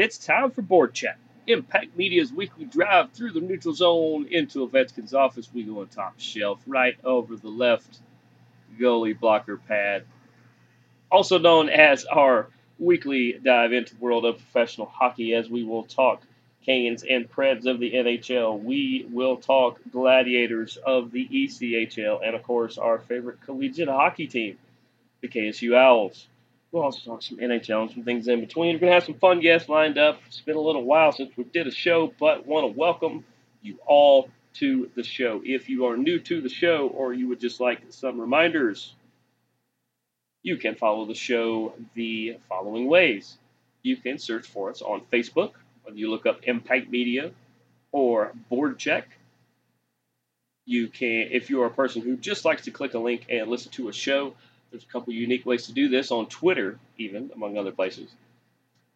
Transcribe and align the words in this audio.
it's 0.00 0.18
time 0.18 0.50
for 0.50 0.62
Board 0.62 0.94
Check. 0.94 1.18
Impact 1.46 1.96
Media's 1.96 2.32
weekly 2.32 2.64
drive 2.64 3.12
through 3.12 3.32
the 3.32 3.40
neutral 3.40 3.74
zone 3.74 4.26
into 4.30 4.66
Ovechkin's 4.66 5.14
office. 5.14 5.50
We 5.52 5.64
go 5.64 5.80
on 5.80 5.88
top 5.88 6.18
shelf, 6.18 6.60
right 6.66 6.96
over 7.04 7.36
the 7.36 7.48
left 7.48 7.98
goalie 8.78 9.18
blocker 9.18 9.56
pad. 9.56 10.04
Also 11.10 11.38
known 11.38 11.68
as 11.68 12.04
our 12.04 12.48
weekly 12.78 13.38
dive 13.42 13.72
into 13.72 13.94
the 13.94 14.00
world 14.00 14.24
of 14.24 14.36
professional 14.36 14.86
hockey, 14.86 15.34
as 15.34 15.50
we 15.50 15.64
will 15.64 15.84
talk 15.84 16.22
Canes 16.64 17.02
and 17.02 17.30
Preds 17.30 17.66
of 17.66 17.80
the 17.80 17.92
NHL. 17.92 18.62
We 18.62 19.06
will 19.10 19.36
talk 19.36 19.80
Gladiators 19.90 20.76
of 20.76 21.10
the 21.10 21.26
ECHL, 21.26 22.20
and 22.24 22.36
of 22.36 22.42
course, 22.42 22.78
our 22.78 22.98
favorite 22.98 23.40
collegiate 23.42 23.88
hockey 23.88 24.28
team, 24.28 24.58
the 25.20 25.28
KSU 25.28 25.76
Owls. 25.76 26.26
We'll 26.72 26.84
also 26.84 27.00
talk 27.04 27.22
some 27.22 27.38
NHL 27.38 27.82
and 27.82 27.90
some 27.90 28.04
things 28.04 28.28
in 28.28 28.40
between. 28.40 28.74
We're 28.74 28.80
going 28.80 28.90
to 28.90 28.94
have 28.94 29.04
some 29.04 29.18
fun 29.18 29.40
guests 29.40 29.68
lined 29.68 29.98
up. 29.98 30.20
It's 30.28 30.40
been 30.40 30.56
a 30.56 30.60
little 30.60 30.84
while 30.84 31.10
since 31.10 31.36
we 31.36 31.42
did 31.42 31.66
a 31.66 31.72
show, 31.72 32.12
but 32.20 32.46
want 32.46 32.72
to 32.72 32.78
welcome 32.78 33.24
you 33.60 33.78
all 33.86 34.28
to 34.54 34.88
the 34.94 35.02
show. 35.02 35.42
If 35.44 35.68
you 35.68 35.86
are 35.86 35.96
new 35.96 36.20
to 36.20 36.40
the 36.40 36.48
show 36.48 36.86
or 36.88 37.12
you 37.12 37.28
would 37.28 37.40
just 37.40 37.60
like 37.60 37.80
some 37.90 38.20
reminders, 38.20 38.94
you 40.42 40.58
can 40.58 40.76
follow 40.76 41.06
the 41.06 41.14
show 41.14 41.74
the 41.94 42.38
following 42.48 42.88
ways. 42.88 43.36
You 43.82 43.96
can 43.96 44.18
search 44.18 44.46
for 44.46 44.70
us 44.70 44.80
on 44.80 45.02
Facebook, 45.12 45.52
whether 45.82 45.98
you 45.98 46.08
look 46.08 46.24
up 46.24 46.40
Impact 46.44 46.88
Media 46.88 47.32
or 47.90 48.32
Board 48.48 48.78
Check. 48.78 49.08
You 50.66 50.86
can, 50.86 51.28
if 51.32 51.50
you 51.50 51.62
are 51.62 51.66
a 51.66 51.70
person 51.70 52.02
who 52.02 52.16
just 52.16 52.44
likes 52.44 52.62
to 52.66 52.70
click 52.70 52.94
a 52.94 52.98
link 53.00 53.26
and 53.28 53.50
listen 53.50 53.72
to 53.72 53.88
a 53.88 53.92
show, 53.92 54.34
there's 54.70 54.84
a 54.84 54.86
couple 54.86 55.12
unique 55.12 55.46
ways 55.46 55.66
to 55.66 55.72
do 55.72 55.88
this 55.88 56.10
on 56.10 56.26
Twitter, 56.26 56.78
even 56.98 57.30
among 57.34 57.58
other 57.58 57.72
places. 57.72 58.10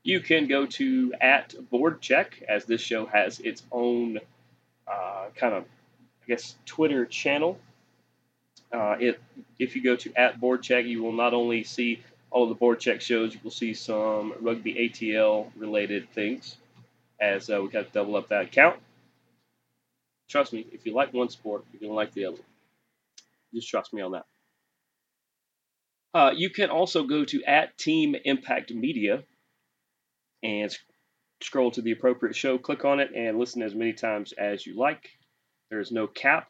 You 0.02 0.20
can 0.20 0.46
go 0.46 0.66
to 0.66 1.14
at 1.20 1.54
board 1.70 2.00
check, 2.00 2.42
as 2.48 2.64
this 2.64 2.80
show 2.80 3.06
has 3.06 3.40
its 3.40 3.62
own 3.72 4.18
uh, 4.86 5.26
kind 5.34 5.54
of, 5.54 5.64
I 5.64 6.26
guess, 6.28 6.56
Twitter 6.66 7.06
channel. 7.06 7.58
Uh, 8.72 8.96
it, 9.00 9.20
if 9.58 9.76
you 9.76 9.82
go 9.82 9.96
to 9.96 10.12
at 10.14 10.40
board 10.40 10.62
check, 10.62 10.84
you 10.84 11.02
will 11.02 11.12
not 11.12 11.32
only 11.32 11.64
see 11.64 12.02
all 12.30 12.48
the 12.48 12.54
board 12.54 12.80
check 12.80 13.00
shows, 13.00 13.32
you 13.32 13.40
will 13.42 13.50
see 13.50 13.72
some 13.74 14.34
rugby 14.40 14.74
ATL 14.74 15.50
related 15.56 16.10
things, 16.12 16.56
as 17.20 17.48
uh, 17.48 17.60
we 17.62 17.68
got 17.68 17.86
to 17.86 17.92
double 17.92 18.16
up 18.16 18.28
that 18.28 18.52
count. 18.52 18.78
Trust 20.28 20.52
me, 20.52 20.66
if 20.72 20.84
you 20.84 20.94
like 20.94 21.12
one 21.12 21.28
sport, 21.28 21.64
you're 21.72 21.80
gonna 21.80 21.94
like 21.94 22.12
the 22.12 22.26
other. 22.26 22.38
Just 23.54 23.68
trust 23.68 23.92
me 23.92 24.02
on 24.02 24.12
that. 24.12 24.26
Uh, 26.14 26.30
you 26.34 26.48
can 26.48 26.70
also 26.70 27.02
go 27.02 27.24
to 27.24 27.42
at 27.42 27.76
Team 27.76 28.14
Impact 28.24 28.72
Media 28.72 29.24
and 30.44 30.74
scroll 31.42 31.72
to 31.72 31.82
the 31.82 31.90
appropriate 31.90 32.36
show, 32.36 32.56
click 32.56 32.84
on 32.84 33.00
it, 33.00 33.10
and 33.14 33.38
listen 33.38 33.62
as 33.62 33.74
many 33.74 33.92
times 33.92 34.32
as 34.32 34.64
you 34.64 34.76
like. 34.76 35.10
There 35.70 35.80
is 35.80 35.90
no 35.90 36.06
cap. 36.06 36.48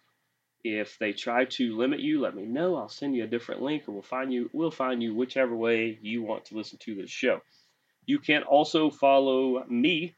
If 0.63 0.99
they 0.99 1.13
try 1.13 1.47
to 1.47 1.77
limit 1.77 2.01
you, 2.01 2.21
let 2.21 2.35
me 2.35 2.45
know. 2.45 2.77
I'll 2.77 2.89
send 2.89 3.17
you 3.17 3.25
a 3.25 3.29
different 3.29 3.63
link, 3.63 3.89
or 3.89 3.93
we'll 3.93 4.03
find 4.03 4.33
you. 4.33 4.51
We'll 4.53 4.71
find 4.71 5.03
you 5.03 5.15
whichever 5.15 5.55
way 5.55 5.99
you 6.01 6.23
want 6.23 6.47
to 6.47 6.57
listen 6.57 6.79
to 6.83 6.95
this 6.95 7.11
show. 7.11 7.41
You 8.07 8.19
can 8.19 8.43
also 8.43 8.91
follow 8.91 9.65
me 9.69 10.15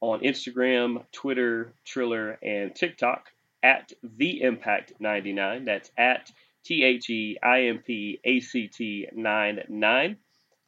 on 0.00 0.20
Instagram, 0.20 1.04
Twitter, 1.12 1.74
Triller, 1.84 2.38
and 2.42 2.74
TikTok 2.74 3.26
at 3.62 3.92
the 4.02 4.42
Impact 4.42 4.94
99. 4.98 5.64
That's 5.64 5.90
at 5.96 6.30
T 6.64 6.84
H 6.84 7.10
E 7.10 7.38
I 7.42 7.62
M 7.64 7.78
P 7.78 8.20
A 8.24 8.40
C 8.40 8.68
T 8.68 9.08
9 9.12 9.64
9. 9.68 10.16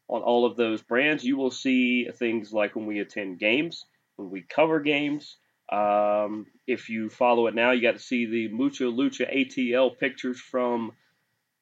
On 0.09 0.23
all 0.23 0.45
of 0.45 0.57
those 0.57 0.83
brands, 0.83 1.25
you 1.25 1.37
will 1.37 1.51
see 1.51 2.09
things 2.11 2.53
like 2.53 2.77
when 2.77 2.87
we 2.87 2.99
attend 3.01 3.39
games, 3.39 3.87
when 4.17 4.31
we 4.31 4.43
cover 4.43 4.81
games. 4.81 5.37
Um, 5.71 6.47
if 6.67 6.91
you 6.91 7.09
follow 7.09 7.47
it 7.47 7.55
now, 7.55 7.71
you 7.71 7.81
got 7.81 7.93
to 7.93 7.99
see 7.99 8.27
the 8.27 8.49
Mucha 8.49 8.85
Lucha 8.85 9.33
ATL 9.35 9.99
pictures 9.99 10.39
from 10.39 10.93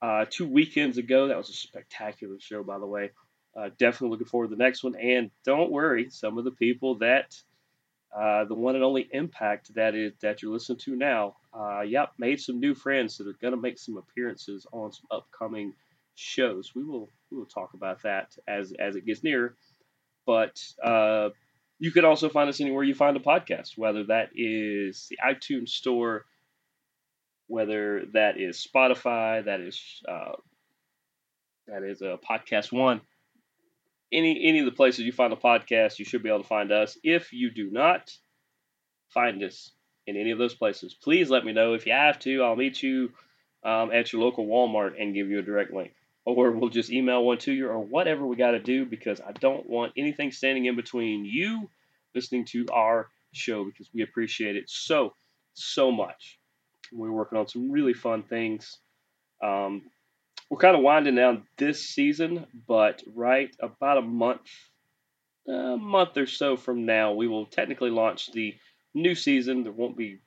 uh, 0.03 0.25
two 0.29 0.49
weekends 0.49 0.99
ago. 0.99 1.29
That 1.29 1.37
was 1.37 1.51
a 1.51 1.55
spectacular 1.55 2.37
show, 2.41 2.65
by 2.65 2.79
the 2.79 2.87
way. 2.87 3.11
Uh, 3.57 3.71
definitely 3.79 4.11
looking 4.11 4.27
forward 4.27 4.49
to 4.49 4.57
the 4.57 4.62
next 4.62 4.83
one. 4.83 4.97
And 4.97 5.31
don't 5.45 5.71
worry, 5.71 6.11
some 6.11 6.39
of 6.39 6.45
the 6.45 6.51
people 6.51 6.99
that 6.99 7.37
uh, 8.17 8.45
the 8.45 8.55
one 8.55 8.75
and 8.75 8.85
only 8.85 9.09
impact 9.12 9.75
that 9.75 9.95
is 9.95 10.12
that 10.23 10.43
you're 10.43 10.53
listening 10.53 10.79
to 10.79 10.97
now. 10.97 11.37
Uh, 11.53 11.81
yep, 11.83 12.11
made 12.19 12.41
some 12.41 12.61
new 12.61 12.75
friends 12.75 13.19
that 13.19 13.27
are 13.27 13.37
going 13.41 13.55
to 13.55 13.61
make 13.61 13.78
some 13.78 13.97
appearances 13.97 14.66
on 14.72 14.93
some 14.93 15.06
upcoming 15.11 15.72
shows. 16.15 16.72
We 16.75 16.84
will 16.84 17.09
we 17.31 17.38
will 17.38 17.47
talk 17.47 17.75
about 17.75 18.03
that 18.03 18.37
as 18.47 18.72
as 18.78 18.97
it 18.97 19.06
gets 19.06 19.25
nearer. 19.25 19.56
But 20.27 20.62
uh, 20.83 21.31
you 21.78 21.91
could 21.91 22.05
also 22.05 22.28
find 22.28 22.49
us 22.49 22.61
anywhere 22.61 22.84
you 22.84 22.94
find 22.94 23.16
a 23.16 23.21
podcast, 23.21 23.77
whether 23.77 24.05
that 24.05 24.31
is 24.34 25.09
the 25.11 25.19
iTunes 25.27 25.71
Store, 25.71 26.25
whether 27.49 28.05
that 28.12 28.41
is 28.41 28.65
Spotify, 28.65 29.44
that 29.44 29.61
is 29.61 29.81
uh, 30.09 30.37
that 31.67 31.82
is 31.82 32.03
a 32.03 32.15
uh, 32.15 32.17
podcast 32.19 32.71
one 32.72 33.00
any 34.12 34.44
any 34.44 34.59
of 34.61 34.65
the 34.67 34.72
places 34.72 35.05
you 35.05 35.12
find 35.12 35.32
a 35.32 35.37
podcast, 35.37 35.99
you 35.99 36.05
should 36.05 36.22
be 36.22 36.28
able 36.28 36.43
to 36.43 36.49
find 36.49 36.72
us. 36.72 36.99
If 37.03 37.32
you 37.32 37.50
do 37.50 37.71
not 37.71 38.11
find 39.09 39.43
us 39.43 39.72
in 40.10 40.16
any 40.16 40.31
of 40.32 40.38
those 40.38 40.54
places, 40.54 40.93
please 40.94 41.31
let 41.31 41.44
me 41.44 41.53
know. 41.53 41.75
If 41.75 41.87
you 41.87 41.93
have 41.93 42.19
to, 42.21 42.43
I'll 42.43 42.56
meet 42.56 42.82
you 42.82 43.12
um, 43.65 43.91
at 43.93 44.12
your 44.12 44.22
local 44.22 44.47
Walmart 44.47 45.00
and 45.00 45.15
give 45.15 45.28
you 45.28 45.38
a 45.38 45.43
direct 45.43 45.72
link, 45.72 45.93
or 46.25 46.50
we'll 46.50 46.71
just 46.71 46.91
email 46.91 47.25
one 47.25 47.38
to 47.38 47.53
you, 47.53 47.69
or 47.69 47.78
whatever 47.78 48.26
we 48.26 48.37
got 48.37 48.53
to 48.53 48.60
do, 48.60 48.84
because 48.84 49.20
I 49.20 49.32
don't 49.32 49.69
want 49.69 49.93
anything 49.97 50.32
standing 50.32 50.66
in 50.66 50.76
between 50.76 51.25
you 51.25 51.69
listening 52.15 52.44
to 52.44 52.66
our 52.72 53.09
show 53.32 53.65
because 53.65 53.88
we 53.94 54.03
appreciate 54.03 54.56
it 54.56 54.69
so 54.69 55.15
so 55.54 55.91
much. 55.91 56.38
We're 56.93 57.12
working 57.12 57.38
on 57.38 57.47
some 57.47 57.70
really 57.70 57.94
fun 57.94 58.22
things. 58.25 58.78
Um, 59.43 59.82
we're 60.50 60.59
kind 60.59 60.76
of 60.76 60.82
winding 60.82 61.15
down 61.15 61.44
this 61.56 61.88
season, 61.88 62.47
but 62.66 63.03
right 63.15 63.54
about 63.60 63.99
a 63.99 64.03
month, 64.03 64.50
a 65.49 65.76
month 65.76 66.16
or 66.16 66.26
so 66.26 66.56
from 66.56 66.87
now, 66.87 67.12
we 67.12 67.28
will 67.28 67.47
technically 67.47 67.91
launch 67.91 68.32
the 68.32 68.54
new 68.95 69.15
season. 69.15 69.62
There 69.62 69.73
won't 69.73 69.97
be, 69.97 70.19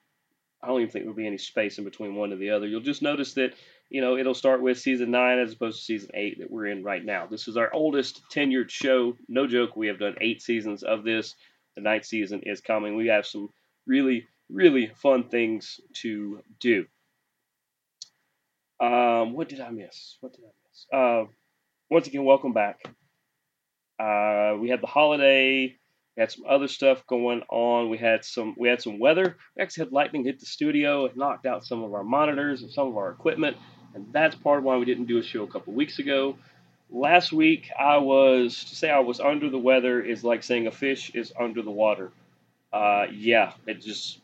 I 0.62 0.68
don't 0.68 0.82
even 0.82 0.92
think 0.92 1.06
there'll 1.06 1.16
be 1.16 1.28
any 1.28 1.38
space 1.38 1.78
in 1.78 1.84
between 1.84 2.16
one 2.16 2.30
to 2.30 2.36
the 2.36 2.52
other. 2.52 2.68
You'll 2.68 2.82
just 2.82 3.02
notice 3.02 3.34
that, 3.34 3.54
you 3.90 4.02
know, 4.02 4.18
it'll 4.18 4.34
start 4.34 4.62
with 4.62 4.80
season 4.80 5.12
nine 5.12 5.40
as 5.40 5.54
opposed 5.54 5.80
to 5.80 5.86
season 5.86 6.10
eight 6.14 6.40
that 6.40 6.50
we're 6.52 6.68
in 6.68 6.84
right 6.84 7.04
now. 7.04 7.28
This 7.28 7.48
is 7.48 7.58
our 7.58 7.74
oldest 7.74 8.22
tenured 8.34 8.70
show. 8.70 9.16
No 9.28 9.48
joke, 9.48 9.76
we 9.76 9.88
have 9.88 10.00
done 10.00 10.16
eight 10.22 10.42
seasons 10.42 10.84
of 10.84 11.04
this. 11.04 11.36
The 11.76 11.82
ninth 11.82 12.06
season 12.06 12.42
is 12.44 12.62
coming. 12.62 12.96
We 12.96 13.08
have 13.08 13.26
some 13.26 13.50
really, 13.86 14.28
really 14.50 14.92
fun 14.96 15.30
things 15.30 15.80
to 16.02 16.42
do. 16.60 16.86
Um, 18.80 19.34
what 19.34 19.50
did 19.50 19.62
I 19.62 19.70
miss? 19.70 20.18
What 20.22 20.34
did 20.34 20.44
I 20.44 20.52
miss? 20.70 20.86
Uh, 20.92 21.32
once 21.90 22.08
again, 22.08 22.26
welcome 22.26 22.54
back. 22.54 22.80
Uh, 24.00 24.58
we 24.60 24.70
had 24.70 24.82
the 24.82 24.88
holiday. 24.88 25.76
We 26.16 26.22
had 26.22 26.32
some 26.32 26.46
other 26.48 26.68
stuff 26.68 27.06
going 27.08 27.42
on. 27.50 27.90
We 27.90 27.98
had 27.98 28.24
some. 28.24 28.56
We 28.58 28.70
had 28.70 28.82
some 28.82 29.00
weather. 29.00 29.38
We 29.56 29.64
actually 29.64 29.86
had 29.86 29.94
lightning 29.94 30.24
hit 30.24 30.40
the 30.40 30.46
studio. 30.46 31.06
It 31.06 31.18
knocked 31.18 31.46
out 31.46 31.66
some 31.66 31.84
of 31.84 31.94
our 31.94 32.04
monitors 32.04 32.62
and 32.62 32.72
some 32.72 32.88
of 32.88 32.98
our 32.98 33.10
equipment, 33.10 33.58
and 33.96 34.06
that's 34.12 34.36
part 34.36 34.60
of 34.60 34.64
why 34.64 34.78
we 34.78 34.86
didn't 34.86 35.06
do 35.06 35.18
a 35.18 35.24
show 35.24 35.44
a 35.44 35.48
couple 35.48 35.74
weeks 35.74 36.00
ago. 36.00 36.38
Last 36.92 37.34
week, 37.34 37.72
I 37.80 37.98
was 37.98 38.64
to 38.66 38.76
say 38.76 38.92
I 38.92 39.00
was 39.00 39.20
under 39.20 39.50
the 39.50 39.58
weather 39.58 40.02
is 40.02 40.24
like 40.24 40.44
saying 40.44 40.68
a 40.68 40.72
fish 40.72 41.10
is 41.16 41.34
under 41.40 41.64
the 41.64 41.72
water. 41.72 42.12
Uh, 42.72 43.08
yeah, 43.12 43.54
it 43.66 43.82
just 43.82 44.20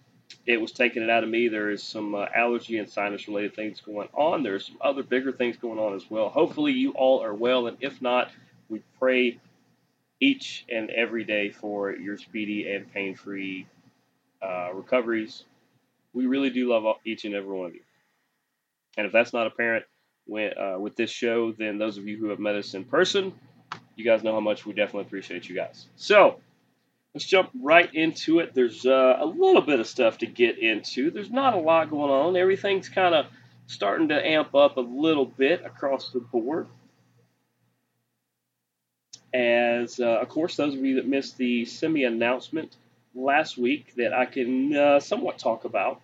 it 0.46 0.62
was 0.62 0.72
taking 0.72 1.02
it 1.02 1.10
out 1.10 1.24
of 1.24 1.30
me. 1.30 1.48
There 1.48 1.72
is 1.72 1.82
some 1.82 2.14
uh, 2.14 2.28
allergy 2.36 2.78
and 2.78 2.88
sinus 2.88 3.28
related 3.28 3.56
things 3.56 3.82
going 3.82 4.10
on. 4.14 4.44
There's 4.44 4.68
some 4.68 4.78
other 4.82 5.02
bigger 5.02 5.32
things 5.32 5.58
going 5.58 5.80
on 5.80 5.96
as 5.96 6.08
well. 6.08 6.30
Hopefully, 6.30 6.74
you 6.74 6.92
all 6.92 7.24
are 7.24 7.34
well, 7.34 7.66
and 7.66 7.78
if 7.82 8.00
not, 8.00 8.30
we 8.70 8.84
pray 9.00 9.40
each 10.20 10.66
and 10.70 10.90
every 10.90 11.24
day 11.24 11.50
for 11.50 11.96
your 11.96 12.18
speedy 12.18 12.72
and 12.72 12.92
pain 12.92 13.16
free 13.16 13.68
uh, 14.42 14.74
recoveries. 14.74 15.44
We 16.14 16.26
really 16.26 16.50
do 16.50 16.70
love 16.70 16.98
each 17.06 17.26
and 17.26 17.36
every 17.36 17.56
one 17.56 17.68
of 17.68 17.74
you. 17.74 17.82
And 18.98 19.06
if 19.06 19.14
that's 19.14 19.34
not 19.34 19.48
apparent 19.48 19.86
with, 20.28 20.58
uh, 20.58 20.78
with 20.80 20.96
this 20.96 21.10
show, 21.10 21.52
then 21.52 21.78
those 21.78 21.98
of 21.98 22.08
you 22.08 22.18
who 22.18 22.30
have 22.30 22.40
met 22.40 22.56
us 22.56 22.74
in 22.74 22.84
person, 22.84 23.34
you 23.96 24.04
guys 24.04 24.24
know 24.24 24.34
how 24.34 24.40
much 24.40 24.66
we 24.66 24.74
definitely 24.74 25.08
appreciate 25.08 25.48
you 25.48 25.56
guys. 25.56 25.88
So, 25.96 26.40
let's 27.14 27.26
jump 27.26 27.50
right 27.62 27.94
into 27.94 28.40
it. 28.40 28.54
There's 28.54 28.86
uh, 28.86 29.18
a 29.20 29.26
little 29.26 29.62
bit 29.62 29.80
of 29.80 29.88
stuff 29.88 30.20
to 30.20 30.26
get 30.26 30.58
into. 30.58 31.12
There's 31.12 31.32
not 31.32 31.54
a 31.54 31.60
lot 31.60 31.90
going 31.90 32.12
on. 32.12 32.36
Everything's 32.36 32.90
kind 32.90 33.16
of 33.16 33.28
starting 33.68 34.10
to 34.10 34.28
amp 34.28 34.56
up 34.56 34.78
a 34.78 34.82
little 34.82 35.26
bit 35.26 35.64
across 35.66 36.12
the 36.12 36.20
board. 36.20 36.68
As, 39.34 40.00
uh, 40.00 40.20
of 40.22 40.30
course, 40.30 40.56
those 40.56 40.74
of 40.74 40.84
you 40.84 40.96
that 40.96 41.08
missed 41.08 41.38
the 41.38 41.66
semi 41.66 42.04
announcement 42.04 42.76
last 43.14 43.58
week 43.58 43.94
that 43.96 44.14
I 44.14 44.26
can 44.26 44.76
uh, 44.76 45.00
somewhat 45.00 45.38
talk 45.38 45.66
about, 45.66 46.02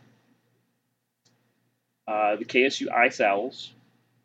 uh, 2.07 2.35
the 2.35 2.45
KSU 2.45 2.91
Ice 2.91 3.19
Owls 3.19 3.71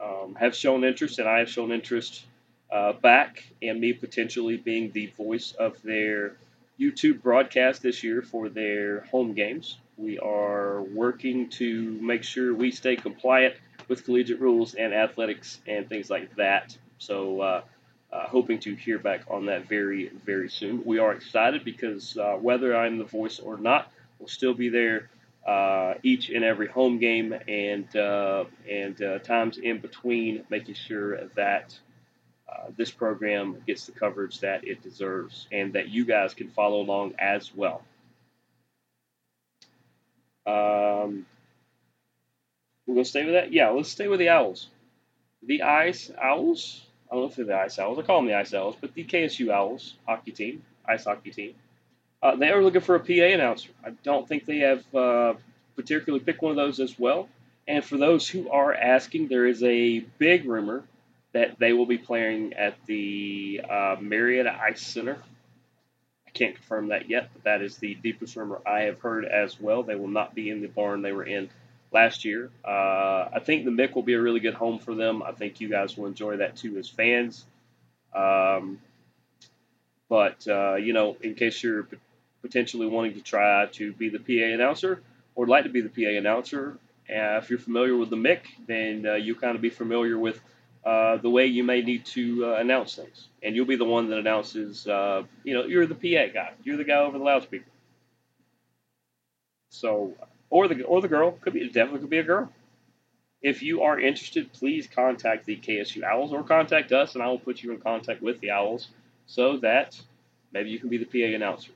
um, 0.01 0.37
have 0.39 0.55
shown 0.55 0.85
interest, 0.85 1.19
and 1.19 1.29
I 1.29 1.39
have 1.39 1.49
shown 1.49 1.73
interest 1.73 2.25
uh, 2.71 2.93
back 2.93 3.43
and 3.63 3.81
me 3.81 3.93
potentially 3.93 4.57
being 4.57 4.91
the 4.93 5.07
voice 5.07 5.53
of 5.53 5.81
their 5.83 6.37
YouTube 6.79 7.23
broadcast 7.23 7.83
this 7.83 8.05
year 8.05 8.23
for 8.23 8.49
their 8.49 9.01
home 9.05 9.33
games. 9.33 9.79
We 9.97 10.19
are 10.19 10.83
working 10.83 11.49
to 11.51 11.99
make 12.01 12.23
sure 12.23 12.55
we 12.55 12.71
stay 12.71 12.97
compliant 12.97 13.55
with 13.89 14.05
collegiate 14.05 14.41
rules 14.41 14.75
and 14.75 14.95
athletics 14.95 15.61
and 15.67 15.89
things 15.89 16.11
like 16.11 16.35
that. 16.37 16.77
So, 16.99 17.63
uh, 18.13 18.27
hoping 18.27 18.59
to 18.61 18.75
hear 18.75 18.99
back 18.99 19.23
on 19.29 19.47
that 19.47 19.69
very, 19.69 20.09
very 20.25 20.49
soon. 20.49 20.85
We 20.85 20.99
are 20.99 21.13
excited 21.13 21.65
because 21.65 22.17
uh, 22.17 22.35
whether 22.35 22.77
I'm 22.77 22.99
the 22.99 23.05
voice 23.05 23.39
or 23.39 23.57
not, 23.57 23.93
we'll 24.19 24.29
still 24.29 24.55
be 24.55 24.69
there 24.69 25.11
uh, 25.47 25.95
each 26.03 26.29
and 26.31 26.45
every 26.45 26.69
home 26.69 26.99
game 26.99 27.35
and 27.49 27.95
uh, 27.97 28.45
and 28.69 29.01
uh, 29.03 29.19
times 29.21 29.59
in 29.59 29.79
between, 29.79 30.45
making 30.51 30.75
sure 30.75 31.27
that 31.37 31.79
uh, 32.49 32.67
this 32.77 32.91
program 32.91 33.63
gets 33.67 33.87
the 33.87 33.93
coverage 33.93 34.41
that 34.41 34.67
it 34.67 34.83
deserves 34.83 35.47
and 35.53 35.73
that 35.75 35.89
you 35.89 36.05
guys 36.05 36.35
can 36.35 36.51
follow 36.51 36.81
along 36.81 37.15
as 37.19 37.55
well. 37.55 37.83
Um, 40.47 41.27
we're 42.87 42.95
gonna 42.95 43.05
stay 43.05 43.25
with 43.25 43.35
that. 43.35 43.53
Yeah, 43.53 43.71
let's 43.71 43.89
stay 43.89 44.09
with 44.09 44.19
the 44.19 44.31
Owls. 44.31 44.69
The 45.43 45.63
Ice 45.63 46.11
Owls. 46.21 46.83
I 47.11 47.15
don't 47.15 47.25
know 47.25 47.29
if 47.31 47.37
they're 47.37 47.45
the 47.45 47.57
Ice 47.57 47.79
Owls. 47.79 47.99
I 47.99 48.03
call 48.03 48.19
them 48.19 48.27
the 48.29 48.37
Ice 48.37 48.55
Owls, 48.55 48.77
but 48.81 48.95
the 48.95 49.05
KSU 49.05 49.51
Owls 49.51 49.95
hockey 50.07 50.31
team, 50.31 50.63
ice 50.87 51.05
hockey 51.05 51.31
team. 51.31 51.55
Uh, 52.23 52.37
they 52.37 52.51
are 52.51 52.63
looking 52.63 52.83
for 52.83 52.95
a 52.95 53.01
PA 53.01 53.35
announcer. 53.35 53.71
I 53.85 53.91
don't 54.05 54.29
think 54.29 54.45
they 54.45 54.59
have 54.59 54.95
uh, 54.95 55.35
particularly 55.75 56.25
picked 56.25 56.43
one 56.43 56.51
of 56.51 56.57
those 56.57 56.79
as 56.79 56.99
well. 56.99 57.29
And 57.67 57.85
for 57.85 57.97
those 57.97 58.29
who 58.29 58.51
are 58.51 58.73
asking, 58.73 59.29
there 59.29 59.47
is 59.47 59.63
a 59.63 60.01
big 60.19 60.45
rumor 60.45 60.85
that 61.33 61.59
they 61.59 61.73
will 61.73 61.87
be 61.87 61.99
playing 61.99 62.55
at 62.55 62.75
the 62.87 63.63
uh, 63.69 63.97
Ice 64.01 64.83
Center. 64.83 65.19
I 66.27 66.31
can't 66.31 66.55
confirm 66.55 66.89
that 66.89 67.09
yet, 67.09 67.31
but 67.33 67.45
that 67.45 67.63
is 67.63 67.79
the 67.79 67.95
deepest 67.95 68.37
rumor 68.37 68.61
I 68.67 68.83
have 68.83 69.01
heard 69.01 69.25
as 69.25 69.61
well. 69.61 69.83
They 69.83 69.95
will 69.95 70.09
not 70.09 70.35
be 70.35 70.51
in 70.51 70.61
the 70.61 70.69
barn 70.69 71.03
they 71.03 71.13
were 71.13 71.25
in 71.25 71.49
last 71.93 72.25
year. 72.25 72.51
Uh, 72.65 73.29
I 73.33 73.41
think 73.45 73.65
the 73.65 73.71
Mick 73.71 73.95
will 73.95 74.03
be 74.03 74.15
a 74.15 74.21
really 74.21 74.41
good 74.41 74.55
home 74.55 74.79
for 74.79 74.95
them. 74.95 75.23
I 75.23 75.33
think 75.33 75.61
you 75.61 75.69
guys 75.69 75.97
will 75.97 76.07
enjoy 76.07 76.39
that 76.39 76.57
too 76.57 76.79
as 76.79 76.89
fans. 76.89 77.45
Um, 78.15 78.81
but, 80.09 80.47
uh, 80.49 80.75
you 80.77 80.93
know, 80.93 81.17
in 81.21 81.35
case 81.35 81.63
you're 81.63 81.87
potentially 82.43 82.87
wanting 82.87 83.15
to 83.15 83.23
try 83.23 83.67
to 83.67 83.93
be 83.93 84.09
the 84.09 84.19
PA 84.19 84.53
announcer 84.55 85.03
or 85.35 85.47
like 85.47 85.65
to 85.65 85.71
be 85.71 85.81
the 85.81 85.89
PA 85.89 86.19
announcer, 86.19 86.79
uh, 87.09 87.39
if 87.39 87.51
you're 87.51 87.59
familiar 87.59 87.97
with 87.97 88.11
the 88.11 88.17
Mick, 88.17 88.41
then 88.67 89.07
uh, 89.07 89.15
you 89.15 89.35
kind 89.35 89.57
of 89.57 89.63
be 89.63 89.71
familiar 89.71 90.19
with 90.19 90.41
uh, 90.85 91.17
the 91.19 91.31
way 91.31 91.47
you 91.47 91.63
may 91.63 91.83
need 91.83 92.05
to 92.07 92.47
uh, 92.47 92.55
announce 92.55 92.97
things. 92.97 93.29
And 93.43 93.55
you'll 93.55 93.67
be 93.67 93.77
the 93.77 93.85
one 93.85 94.09
that 94.11 94.19
announces, 94.19 94.87
you 94.87 95.55
know, 95.55 95.65
you're 95.65 95.87
the 95.87 95.95
PA 95.95 96.33
guy. 96.33 96.53
You're 96.65 96.77
the 96.77 96.85
guy 96.85 96.99
over 96.99 97.19
the 97.19 97.25
loudspeaker. 97.25 97.65
So, 99.71 100.15
or 100.51 100.69
the 100.69 100.83
or 100.83 101.01
the 101.01 101.09
girl 101.09 101.33
could 101.33 101.55
be 101.55 101.67
definitely 101.69 102.01
could 102.01 102.11
be 102.11 102.19
a 102.19 102.25
girl. 102.25 102.53
If 103.41 103.63
you 103.63 103.83
are 103.83 103.99
interested, 103.99 104.53
please 104.53 104.87
contact 104.87 105.47
the 105.47 105.57
KSU 105.57 106.03
Owls 106.03 106.33
or 106.33 106.43
contact 106.43 106.93
us, 106.93 107.15
and 107.15 107.23
I 107.23 107.29
will 107.29 107.39
put 107.39 107.63
you 107.63 107.73
in 107.73 107.81
contact 107.81 108.21
with 108.21 108.39
the 108.41 108.51
Owls 108.51 108.89
so 109.27 109.57
that 109.59 109.99
maybe 110.53 110.69
you 110.69 110.79
can 110.79 110.91
be 110.91 110.99
the 110.99 111.07
PA 111.07 111.35
announcer. 111.35 111.71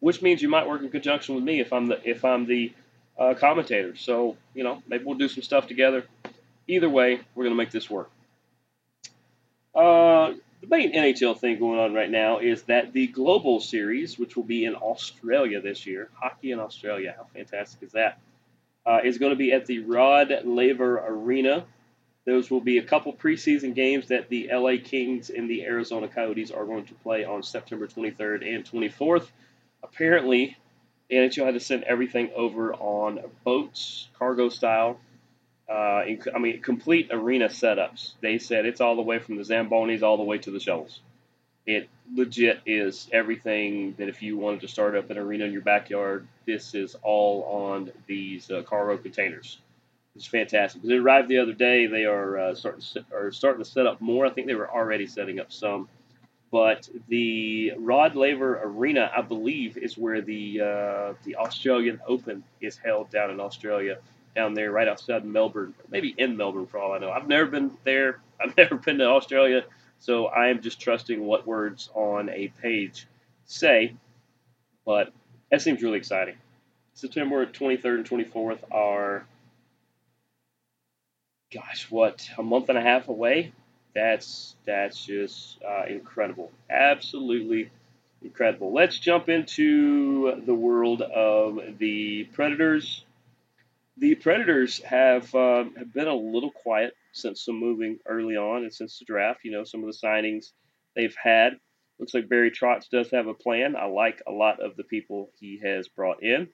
Which 0.00 0.22
means 0.22 0.40
you 0.40 0.48
might 0.48 0.66
work 0.66 0.80
in 0.82 0.88
conjunction 0.88 1.34
with 1.34 1.44
me 1.44 1.60
if 1.60 1.72
I'm 1.72 1.88
the 1.88 2.00
if 2.08 2.24
I'm 2.24 2.46
the 2.46 2.72
uh, 3.18 3.34
commentator. 3.34 3.94
So 3.96 4.36
you 4.54 4.64
know 4.64 4.82
maybe 4.88 5.04
we'll 5.04 5.18
do 5.18 5.28
some 5.28 5.42
stuff 5.42 5.66
together. 5.66 6.04
Either 6.68 6.88
way, 6.88 7.20
we're 7.34 7.44
gonna 7.44 7.56
make 7.56 7.70
this 7.70 7.90
work. 7.90 8.10
Uh, 9.74 10.34
the 10.62 10.68
main 10.68 10.94
NHL 10.94 11.38
thing 11.38 11.58
going 11.58 11.80
on 11.80 11.92
right 11.92 12.10
now 12.10 12.38
is 12.38 12.62
that 12.64 12.92
the 12.92 13.08
Global 13.08 13.58
Series, 13.58 14.16
which 14.16 14.36
will 14.36 14.44
be 14.44 14.64
in 14.64 14.76
Australia 14.76 15.60
this 15.60 15.86
year, 15.86 16.08
hockey 16.14 16.52
in 16.52 16.60
Australia, 16.60 17.14
how 17.16 17.26
fantastic 17.34 17.82
is 17.82 17.92
that? 17.92 18.20
Uh, 18.86 19.00
is 19.04 19.18
going 19.18 19.30
to 19.30 19.36
be 19.36 19.52
at 19.52 19.66
the 19.66 19.80
Rod 19.80 20.32
Laver 20.44 20.98
Arena. 21.04 21.64
Those 22.26 22.48
will 22.48 22.60
be 22.60 22.78
a 22.78 22.82
couple 22.82 23.12
preseason 23.12 23.74
games 23.74 24.08
that 24.08 24.28
the 24.28 24.50
LA 24.52 24.74
Kings 24.82 25.30
and 25.30 25.50
the 25.50 25.64
Arizona 25.64 26.06
Coyotes 26.06 26.52
are 26.52 26.64
going 26.64 26.86
to 26.86 26.94
play 26.94 27.24
on 27.24 27.42
September 27.42 27.88
23rd 27.88 28.54
and 28.54 28.64
24th. 28.64 29.26
Apparently, 29.82 30.56
NHL 31.10 31.44
had 31.44 31.54
to 31.54 31.60
send 31.60 31.82
everything 31.82 32.30
over 32.36 32.72
on 32.74 33.18
boats, 33.42 34.08
cargo 34.16 34.48
style, 34.48 35.00
uh, 35.68 36.04
I 36.34 36.38
mean, 36.38 36.60
complete 36.60 37.08
arena 37.10 37.46
setups. 37.46 38.12
They 38.20 38.38
said 38.38 38.66
it's 38.66 38.80
all 38.80 38.96
the 38.96 39.02
way 39.02 39.18
from 39.18 39.36
the 39.36 39.42
Zambonis 39.42 40.02
all 40.02 40.16
the 40.16 40.22
way 40.22 40.38
to 40.38 40.50
the 40.50 40.60
shovels. 40.60 41.00
It 41.64 41.88
legit 42.12 42.60
is 42.66 43.08
everything 43.12 43.94
that 43.98 44.08
if 44.08 44.20
you 44.20 44.36
wanted 44.36 44.62
to 44.62 44.68
start 44.68 44.96
up 44.96 45.10
an 45.10 45.18
arena 45.18 45.44
in 45.44 45.52
your 45.52 45.62
backyard, 45.62 46.26
this 46.44 46.74
is 46.74 46.96
all 47.02 47.44
on 47.44 47.92
these 48.06 48.50
uh, 48.50 48.62
cargo 48.62 49.00
containers. 49.00 49.58
It's 50.16 50.26
fantastic. 50.26 50.84
It 50.84 50.92
arrived 50.92 51.28
the 51.28 51.38
other 51.38 51.52
day. 51.52 51.86
They 51.86 52.04
are 52.04 52.36
uh, 52.36 52.54
starting 52.54 52.82
to, 52.94 53.04
are 53.14 53.32
starting 53.32 53.64
to 53.64 53.70
set 53.70 53.86
up 53.86 54.00
more. 54.00 54.26
I 54.26 54.30
think 54.30 54.48
they 54.48 54.54
were 54.54 54.70
already 54.70 55.06
setting 55.06 55.38
up 55.38 55.52
some, 55.52 55.88
but 56.50 56.88
the 57.08 57.72
Rod 57.78 58.14
Laver 58.14 58.60
Arena, 58.62 59.10
I 59.16 59.22
believe, 59.22 59.78
is 59.78 59.96
where 59.96 60.20
the 60.20 60.60
uh, 60.60 61.14
the 61.24 61.36
Australian 61.36 62.00
Open 62.06 62.44
is 62.60 62.76
held 62.76 63.08
down 63.10 63.30
in 63.30 63.40
Australia 63.40 63.98
down 64.34 64.54
there 64.54 64.70
right 64.70 64.88
outside 64.88 65.24
Melbourne, 65.24 65.74
maybe 65.90 66.14
in 66.16 66.36
Melbourne 66.36 66.66
for 66.66 66.78
all 66.78 66.92
I 66.92 66.98
know. 66.98 67.10
I've 67.10 67.28
never 67.28 67.46
been 67.46 67.70
there. 67.84 68.20
I've 68.40 68.56
never 68.56 68.76
been 68.76 68.98
to 68.98 69.06
Australia, 69.06 69.64
so 70.00 70.26
I 70.26 70.48
am 70.48 70.62
just 70.62 70.80
trusting 70.80 71.24
what 71.24 71.46
words 71.46 71.88
on 71.94 72.28
a 72.28 72.48
page 72.60 73.06
say. 73.44 73.94
But 74.84 75.12
that 75.50 75.62
seems 75.62 75.82
really 75.82 75.98
exciting. 75.98 76.34
September 76.94 77.46
23rd 77.46 77.94
and 77.94 78.08
24th 78.08 78.58
are, 78.70 79.24
gosh, 81.52 81.90
what 81.90 82.28
a 82.36 82.42
month 82.42 82.68
and 82.68 82.76
a 82.76 82.82
half 82.82 83.08
away. 83.08 83.52
That's 83.94 84.56
that's 84.64 85.04
just 85.04 85.58
uh, 85.62 85.84
incredible, 85.86 86.50
absolutely 86.70 87.70
incredible. 88.22 88.72
Let's 88.72 88.98
jump 88.98 89.28
into 89.28 90.40
the 90.46 90.54
world 90.54 91.02
of 91.02 91.78
the 91.78 92.24
Predators 92.32 93.01
the 93.96 94.14
Predators 94.14 94.82
have 94.82 95.34
uh, 95.34 95.64
have 95.76 95.92
been 95.92 96.08
a 96.08 96.14
little 96.14 96.50
quiet 96.50 96.94
since 97.12 97.44
some 97.44 97.58
moving 97.58 97.98
early 98.06 98.36
on 98.36 98.62
and 98.62 98.72
since 98.72 98.98
the 98.98 99.04
draft. 99.04 99.40
You 99.44 99.52
know, 99.52 99.64
some 99.64 99.84
of 99.84 99.86
the 99.86 100.06
signings 100.06 100.46
they've 100.96 101.16
had. 101.22 101.54
Looks 101.98 102.14
like 102.14 102.28
Barry 102.28 102.50
Trotz 102.50 102.88
does 102.90 103.10
have 103.10 103.26
a 103.26 103.34
plan. 103.34 103.76
I 103.76 103.86
like 103.86 104.22
a 104.26 104.32
lot 104.32 104.60
of 104.60 104.76
the 104.76 104.84
people 104.84 105.30
he 105.38 105.60
has 105.62 105.88
brought 105.88 106.22
in. 106.22 106.48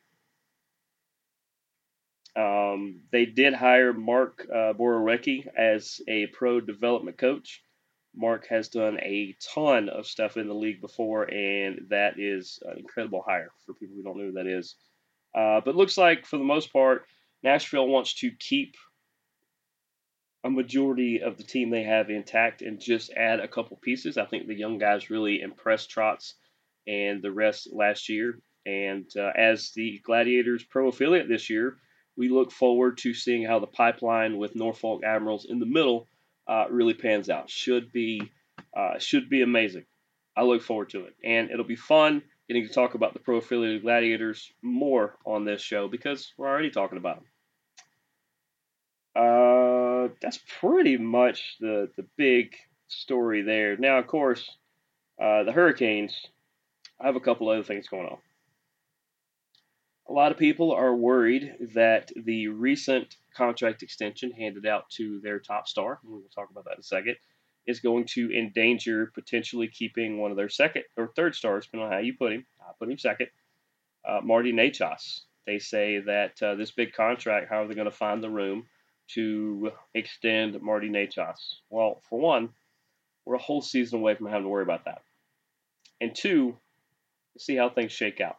Um, 2.37 3.00
they 3.11 3.25
did 3.25 3.54
hire 3.54 3.92
Mark 3.92 4.47
uh, 4.50 4.73
Borowiecki 4.75 5.47
as 5.57 6.00
a 6.07 6.26
pro 6.26 6.61
development 6.61 7.18
coach. 7.18 7.62
Mark 8.14 8.47
has 8.49 8.68
done 8.68 8.99
a 9.00 9.35
ton 9.54 9.88
of 9.88 10.07
stuff 10.07 10.37
in 10.37 10.49
the 10.49 10.54
league 10.54 10.80
before, 10.80 11.25
and 11.25 11.87
that 11.90 12.18
is 12.18 12.59
an 12.64 12.78
incredible 12.78 13.23
hire 13.26 13.50
for 13.64 13.75
people 13.75 13.97
who 13.97 14.02
don't 14.02 14.18
know 14.18 14.25
who 14.25 14.33
that 14.33 14.47
is. 14.47 14.75
Uh, 15.35 15.61
but 15.64 15.76
looks 15.76 15.97
like, 15.97 16.26
for 16.26 16.37
the 16.37 16.45
most 16.45 16.73
part, 16.73 17.07
Nashville 17.42 17.88
wants 17.88 18.14
to 18.21 18.30
keep 18.30 18.76
a 20.45 20.50
majority 20.50 21.21
of 21.23 21.37
the 21.37 21.42
team 21.42 21.71
they 21.71 21.83
have 21.83 22.11
intact 22.11 22.62
and 22.62 22.80
just 22.80 23.11
add 23.12 23.40
a 23.40 23.49
couple 23.49 23.76
pieces. 23.76 24.16
I 24.16 24.26
think 24.26 24.47
the 24.47 24.54
young 24.54 24.78
guys 24.78 25.11
really 25.11 25.40
impressed 25.40 25.90
Trotz 25.90 26.35
and 26.87 27.23
the 27.23 27.33
rest 27.33 27.68
last 27.73 28.09
year. 28.09 28.38
And 28.64 29.07
uh, 29.16 29.30
as 29.37 29.73
the 29.75 30.00
Gladiators 30.04 30.64
pro 30.64 30.88
affiliate 30.88 31.28
this 31.28 31.50
year, 31.50 31.78
we 32.16 32.28
look 32.28 32.50
forward 32.50 32.99
to 32.99 33.14
seeing 33.14 33.45
how 33.45 33.61
the 33.61 33.66
pipeline 33.66 34.38
with 34.38 34.57
Norfolk 34.57 35.02
Admirals 35.04 35.47
in 35.49 35.59
the 35.59 35.66
middle 35.66 36.09
uh, 36.49 36.66
really 36.71 36.95
pans 36.95 37.30
out. 37.30 37.50
Should 37.50 37.92
be 37.92 38.23
uh, 38.76 38.99
should 38.99 39.28
be 39.28 39.42
amazing. 39.42 39.85
I 40.37 40.42
look 40.42 40.62
forward 40.62 40.90
to 40.90 41.04
it, 41.04 41.14
and 41.25 41.50
it'll 41.50 41.64
be 41.64 41.76
fun 41.76 42.23
getting 42.49 42.67
to 42.67 42.73
talk 42.73 42.95
about 42.95 43.12
the 43.12 43.21
pro 43.21 43.37
affiliated 43.37 43.83
gladiators 43.83 44.50
more 44.62 45.17
on 45.25 45.45
this 45.45 45.61
show 45.61 45.87
because 45.87 46.33
we're 46.37 46.49
already 46.49 46.71
talking 46.71 46.99
about 46.99 47.17
them. 47.17 47.26
Uh, 49.14 50.09
that's 50.23 50.40
pretty 50.61 50.97
much 50.97 51.57
the 51.61 51.90
the 51.97 52.07
big 52.17 52.55
story 52.88 53.43
there. 53.43 53.76
Now, 53.76 53.99
of 53.99 54.07
course, 54.07 54.49
uh, 55.21 55.45
the 55.45 55.52
Hurricanes. 55.52 56.14
I 57.00 57.07
have 57.07 57.17
a 57.17 57.21
couple 57.21 57.49
other 57.49 57.62
things 57.62 57.87
going 57.87 58.07
on. 58.07 58.19
A 60.09 60.12
lot 60.12 60.33
of 60.33 60.38
people 60.38 60.73
are 60.73 60.95
worried 60.95 61.69
that 61.75 62.11
the 62.17 62.49
recent 62.49 63.14
contract 63.37 63.83
extension 63.85 64.33
handed 64.33 64.67
out 64.67 64.90
to 64.97 65.21
their 65.21 65.38
top 65.38 65.69
star, 65.69 66.00
and 66.02 66.12
we 66.12 66.19
will 66.19 66.31
talk 66.35 66.50
about 66.50 66.64
that 66.64 66.75
in 66.75 66.81
a 66.81 66.83
second, 66.83 67.17
is 67.68 67.80
going 67.80 68.06
to 68.06 68.32
endanger 68.32 69.12
potentially 69.14 69.68
keeping 69.68 70.18
one 70.18 70.30
of 70.30 70.38
their 70.38 70.48
second 70.48 70.84
or 70.96 71.12
third 71.14 71.34
stars, 71.34 71.66
depending 71.66 71.87
on 71.87 71.92
how 71.92 71.98
you 71.98 72.14
put 72.14 72.32
him. 72.32 72.46
I 72.60 72.72
put 72.78 72.90
him 72.90 72.98
second. 72.98 73.28
Uh, 74.08 74.20
Marty 74.25 74.52
Necas. 74.52 75.20
They 75.46 75.58
say 75.58 75.98
that 76.00 76.42
uh, 76.42 76.54
this 76.54 76.70
big 76.70 76.94
contract, 76.94 77.48
how 77.50 77.62
are 77.62 77.68
they 77.68 77.75
going 77.75 77.84
to 77.84 77.90
find 77.90 78.25
the 78.25 78.30
room 78.30 78.66
to 79.08 79.70
extend 79.94 80.60
Marty 80.62 80.88
Necas? 80.88 81.56
Well, 81.68 82.00
for 82.08 82.18
one, 82.18 82.48
we're 83.26 83.34
a 83.34 83.38
whole 83.38 83.60
season 83.60 83.98
away 83.98 84.14
from 84.14 84.28
having 84.28 84.44
to 84.44 84.48
worry 84.48 84.62
about 84.62 84.87
that. 84.87 85.02
And 86.00 86.14
two, 86.14 86.56
see 87.37 87.56
how 87.56 87.68
things 87.68 87.92
shake 87.92 88.20
out. 88.20 88.38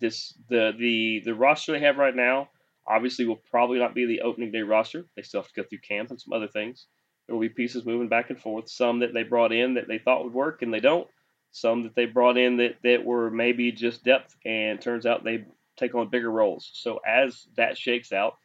This 0.00 0.32
the 0.48 0.72
the 0.78 1.20
the 1.26 1.34
roster 1.34 1.72
they 1.72 1.80
have 1.80 1.98
right 1.98 2.16
now 2.16 2.48
obviously 2.86 3.26
will 3.26 3.36
probably 3.50 3.78
not 3.78 3.94
be 3.94 4.06
the 4.06 4.22
opening 4.22 4.50
day 4.50 4.62
roster. 4.62 5.04
They 5.14 5.22
still 5.22 5.42
have 5.42 5.48
to 5.52 5.62
go 5.62 5.68
through 5.68 5.80
camp 5.80 6.10
and 6.10 6.18
some 6.18 6.32
other 6.32 6.48
things. 6.48 6.86
There 7.30 7.36
will 7.36 7.42
be 7.42 7.48
pieces 7.48 7.86
moving 7.86 8.08
back 8.08 8.30
and 8.30 8.40
forth. 8.40 8.68
Some 8.68 8.98
that 9.00 9.14
they 9.14 9.22
brought 9.22 9.52
in 9.52 9.74
that 9.74 9.86
they 9.86 9.98
thought 9.98 10.24
would 10.24 10.34
work 10.34 10.62
and 10.62 10.74
they 10.74 10.80
don't. 10.80 11.06
Some 11.52 11.84
that 11.84 11.94
they 11.94 12.06
brought 12.06 12.36
in 12.36 12.56
that, 12.56 12.78
that 12.82 13.04
were 13.04 13.30
maybe 13.30 13.70
just 13.70 14.02
depth 14.02 14.34
and 14.44 14.80
turns 14.80 15.06
out 15.06 15.22
they 15.22 15.44
take 15.76 15.94
on 15.94 16.08
bigger 16.08 16.28
roles. 16.28 16.68
So 16.74 17.00
as 17.06 17.46
that 17.56 17.78
shakes 17.78 18.12
out, 18.12 18.36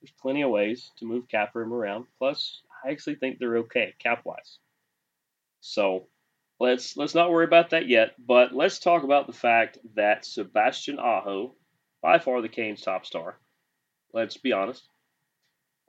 there's 0.00 0.10
plenty 0.20 0.42
of 0.42 0.50
ways 0.50 0.90
to 0.98 1.04
move 1.04 1.28
cap 1.28 1.54
room 1.54 1.72
around. 1.72 2.06
Plus, 2.18 2.62
I 2.84 2.90
actually 2.90 3.14
think 3.14 3.38
they're 3.38 3.58
okay 3.58 3.94
cap 4.00 4.22
wise. 4.24 4.58
So 5.60 6.08
let's 6.58 6.96
let's 6.96 7.14
not 7.14 7.30
worry 7.30 7.44
about 7.44 7.70
that 7.70 7.86
yet. 7.86 8.16
But 8.18 8.52
let's 8.52 8.80
talk 8.80 9.04
about 9.04 9.28
the 9.28 9.32
fact 9.32 9.78
that 9.94 10.24
Sebastian 10.24 10.98
Aho, 10.98 11.54
by 12.02 12.18
far 12.18 12.42
the 12.42 12.48
Canes' 12.48 12.82
top 12.82 13.06
star, 13.06 13.36
let's 14.12 14.36
be 14.36 14.50
honest, 14.50 14.82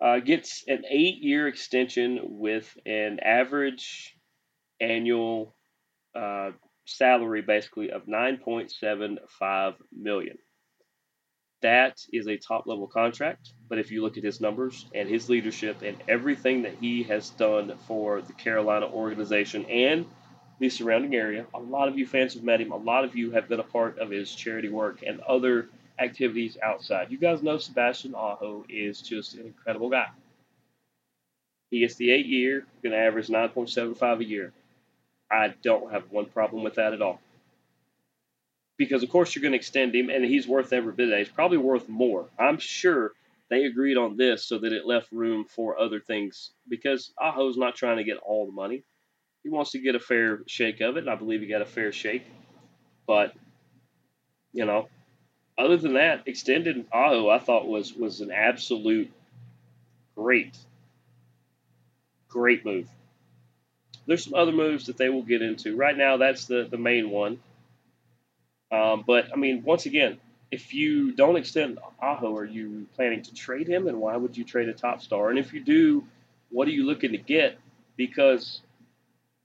uh, 0.04 0.20
gets 0.20 0.66
an 0.68 0.84
eight-year 0.90 1.48
extension 1.48 2.20
with 2.24 2.78
an 2.86 3.20
average 3.22 4.14
annual 4.82 5.56
uh, 6.14 6.52
salary, 6.86 7.42
basically 7.42 7.90
of 7.90 8.06
9.75 8.06 9.76
million. 9.96 10.38
That 11.62 11.98
is 12.12 12.28
a 12.28 12.36
top-level 12.36 12.88
contract. 12.88 13.54
But 13.70 13.80
if 13.80 13.92
you 13.92 14.02
look 14.02 14.18
at 14.18 14.26
his 14.26 14.42
numbers 14.42 14.86
and 14.94 15.08
his 15.08 15.30
leadership 15.30 15.82
and 15.82 15.96
everything 16.10 16.64
that 16.64 16.76
he 16.82 17.04
has 17.04 17.30
done 17.30 17.74
for 17.88 18.22
the 18.22 18.34
Carolina 18.34 18.88
organization 18.88 19.66
and 19.68 20.06
the 20.60 20.68
surrounding 20.68 21.16
area, 21.16 21.46
a 21.54 21.60
lot 21.60 21.88
of 21.88 21.98
you 21.98 22.06
fans 22.06 22.34
have 22.34 22.44
met 22.44 22.60
him. 22.60 22.74
A 22.74 22.78
lot 22.78 23.06
of 23.06 23.16
you 23.16 23.32
have 23.32 23.48
been 23.48 23.62
a 23.62 23.64
part 23.64 24.00
of 24.00 24.10
his 24.10 24.36
charity 24.36 24.68
work 24.68 25.02
and 25.08 25.22
other 25.22 25.70
activities 26.00 26.58
outside. 26.62 27.12
You 27.12 27.18
guys 27.18 27.44
know 27.44 27.58
Sebastian 27.58 28.16
Aho 28.16 28.66
is 28.70 29.02
just 29.02 29.36
an 29.36 29.46
incredible 29.46 29.90
guy. 29.90 30.08
He 31.70 31.80
gets 31.80 31.96
the 31.96 32.12
eight 32.12 32.28
year, 32.28 32.66
going 32.84 32.94
to 32.94 33.00
average 33.00 33.28
9.75 33.28 34.20
a 34.20 34.24
year. 34.24 34.54
I 35.32 35.54
don't 35.64 35.92
have 35.92 36.04
one 36.12 36.26
problem 36.26 36.64
with 36.64 36.76
that 36.76 36.94
at 36.94 37.02
all. 37.02 37.20
Because, 38.78 39.04
of 39.04 39.10
course, 39.10 39.36
you're 39.36 39.42
going 39.42 39.54
to 39.54 39.58
extend 39.58 39.96
him, 39.96 40.10
and 40.10 40.24
he's 40.24 40.48
worth 40.48 40.74
every 40.74 40.94
bit 40.94 41.06
of 41.06 41.10
that. 41.12 41.20
He's 41.20 41.30
probably 41.30 41.58
worth 41.58 41.90
more. 41.90 42.28
I'm 42.38 42.58
sure 42.60 43.14
they 43.50 43.66
agreed 43.66 43.98
on 43.98 44.18
this 44.18 44.46
so 44.46 44.60
that 44.60 44.74
it 44.74 44.86
left 44.86 45.12
room 45.12 45.46
for 45.46 45.80
other 45.80 46.00
things 46.00 46.52
because 46.70 47.12
Aho's 47.20 47.58
not 47.58 47.76
trying 47.76 47.98
to 47.98 48.04
get 48.04 48.18
all 48.18 48.46
the 48.46 48.52
money. 48.52 48.84
He 49.44 49.50
wants 49.50 49.72
to 49.72 49.80
get 49.80 49.96
a 49.96 50.00
fair 50.00 50.42
shake 50.48 50.82
of 50.82 50.98
it, 50.98 51.02
and 51.02 51.10
I 51.10 51.16
believe 51.16 51.42
he 51.42 51.48
got 51.48 51.62
a 51.62 51.66
fair 51.66 51.92
shake. 51.92 52.26
But, 53.06 53.34
you 54.54 54.66
know, 54.66 54.88
other 55.58 55.78
than 55.78 55.94
that, 55.94 56.24
extended 56.28 56.86
Aho 56.92 57.30
I 57.30 57.40
thought 57.40 57.68
was 57.68 57.94
was 57.94 58.22
an 58.22 58.32
absolute 58.32 59.12
great, 60.16 60.58
great 62.28 62.66
move. 62.66 62.88
There's 64.06 64.24
some 64.24 64.34
other 64.34 64.52
moves 64.52 64.88
that 64.88 64.98
they 64.98 65.10
will 65.10 65.24
get 65.24 65.42
into. 65.42 65.76
Right 65.76 65.96
now, 65.96 66.18
that's 66.18 66.46
the, 66.46 66.68
the 66.70 66.78
main 66.78 67.10
one. 67.10 67.40
Um, 68.72 69.04
but 69.06 69.30
I 69.32 69.38
mean, 69.38 69.64
once 69.64 69.86
again, 69.86 70.20
if 70.52 70.74
you 70.74 71.14
don't 71.14 71.36
extend 71.36 71.80
Aho, 72.02 72.36
are 72.36 72.46
you 72.46 72.88
planning 72.96 73.22
to 73.24 73.34
trade 73.34 73.68
him? 73.68 73.88
And 73.88 74.00
why 74.00 74.18
would 74.18 74.36
you 74.36 74.44
trade 74.44 74.70
a 74.70 74.74
top 74.74 75.02
star? 75.02 75.30
And 75.30 75.40
if 75.40 75.54
you 75.54 75.64
do, 75.64 76.04
what 76.50 76.68
are 76.68 76.72
you 76.72 76.86
looking 76.86 77.12
to 77.12 77.18
get? 77.18 77.58
Because 77.96 78.62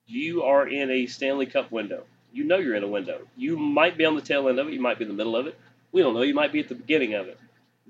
you 0.06 0.42
are 0.42 0.66
in 0.66 0.90
a 0.90 1.06
Stanley 1.06 1.46
Cup 1.46 1.70
window. 1.70 2.04
You 2.32 2.44
know 2.44 2.58
you're 2.58 2.74
in 2.74 2.82
a 2.82 2.88
window. 2.88 3.20
You 3.36 3.58
might 3.58 3.96
be 3.96 4.04
on 4.04 4.16
the 4.16 4.22
tail 4.22 4.48
end 4.48 4.58
of 4.58 4.68
it. 4.68 4.74
You 4.74 4.80
might 4.80 4.98
be 4.98 5.04
in 5.04 5.08
the 5.08 5.16
middle 5.16 5.36
of 5.36 5.46
it. 5.46 5.58
We 5.92 6.02
don't 6.02 6.14
know. 6.14 6.22
You 6.22 6.34
might 6.34 6.52
be 6.52 6.60
at 6.60 6.68
the 6.68 6.74
beginning 6.74 7.14
of 7.14 7.28
it. 7.28 7.38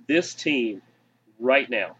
This 0.06 0.34
team, 0.34 0.82
right 1.38 1.68
now, 1.68 1.96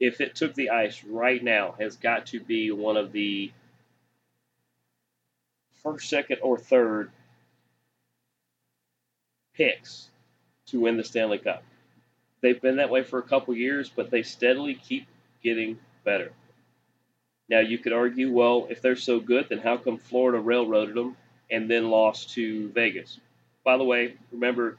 if 0.00 0.20
it 0.20 0.34
took 0.34 0.54
the 0.54 0.70
ice 0.70 1.02
right 1.04 1.42
now, 1.42 1.74
has 1.78 1.96
got 1.96 2.26
to 2.26 2.40
be 2.40 2.70
one 2.70 2.96
of 2.96 3.12
the 3.12 3.50
first, 5.82 6.08
second, 6.08 6.38
or 6.42 6.58
third 6.58 7.10
picks 9.54 10.10
to 10.66 10.80
win 10.80 10.96
the 10.96 11.04
Stanley 11.04 11.38
Cup. 11.38 11.62
They've 12.42 12.60
been 12.60 12.76
that 12.76 12.90
way 12.90 13.02
for 13.02 13.18
a 13.18 13.22
couple 13.22 13.54
years, 13.54 13.88
but 13.88 14.10
they 14.10 14.22
steadily 14.22 14.74
keep 14.74 15.06
getting 15.42 15.78
better. 16.04 16.32
Now, 17.48 17.60
you 17.60 17.78
could 17.78 17.92
argue, 17.92 18.32
well, 18.32 18.66
if 18.68 18.82
they're 18.82 18.96
so 18.96 19.20
good, 19.20 19.46
then 19.48 19.58
how 19.58 19.76
come 19.76 19.98
Florida 19.98 20.40
railroaded 20.40 20.96
them 20.96 21.16
and 21.50 21.70
then 21.70 21.90
lost 21.90 22.30
to 22.34 22.68
Vegas? 22.70 23.18
By 23.64 23.76
the 23.78 23.84
way, 23.84 24.16
remember, 24.32 24.76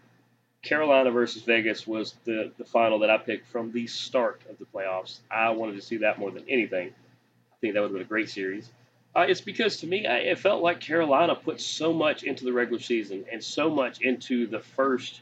Carolina 0.67 1.11
versus 1.11 1.43
Vegas 1.43 1.87
was 1.87 2.15
the, 2.25 2.51
the 2.57 2.65
final 2.65 2.99
that 2.99 3.09
I 3.09 3.17
picked 3.17 3.47
from 3.47 3.71
the 3.71 3.87
start 3.87 4.41
of 4.49 4.57
the 4.59 4.65
playoffs. 4.65 5.19
I 5.31 5.49
wanted 5.51 5.75
to 5.75 5.81
see 5.81 5.97
that 5.97 6.19
more 6.19 6.29
than 6.29 6.43
anything. 6.49 6.89
I 6.89 7.55
think 7.61 7.73
that 7.73 7.79
would 7.79 7.87
have 7.87 7.93
been 7.93 8.01
a 8.01 8.05
great 8.05 8.29
series. 8.29 8.69
Uh, 9.15 9.25
it's 9.29 9.39
because 9.39 9.77
to 9.77 9.87
me, 9.87 10.05
I, 10.05 10.17
it 10.17 10.39
felt 10.39 10.61
like 10.61 10.81
Carolina 10.81 11.35
put 11.35 11.61
so 11.61 11.93
much 11.93 12.23
into 12.23 12.43
the 12.43 12.51
regular 12.51 12.81
season 12.81 13.23
and 13.31 13.41
so 13.41 13.69
much 13.69 14.01
into 14.01 14.45
the 14.45 14.59
first 14.59 15.21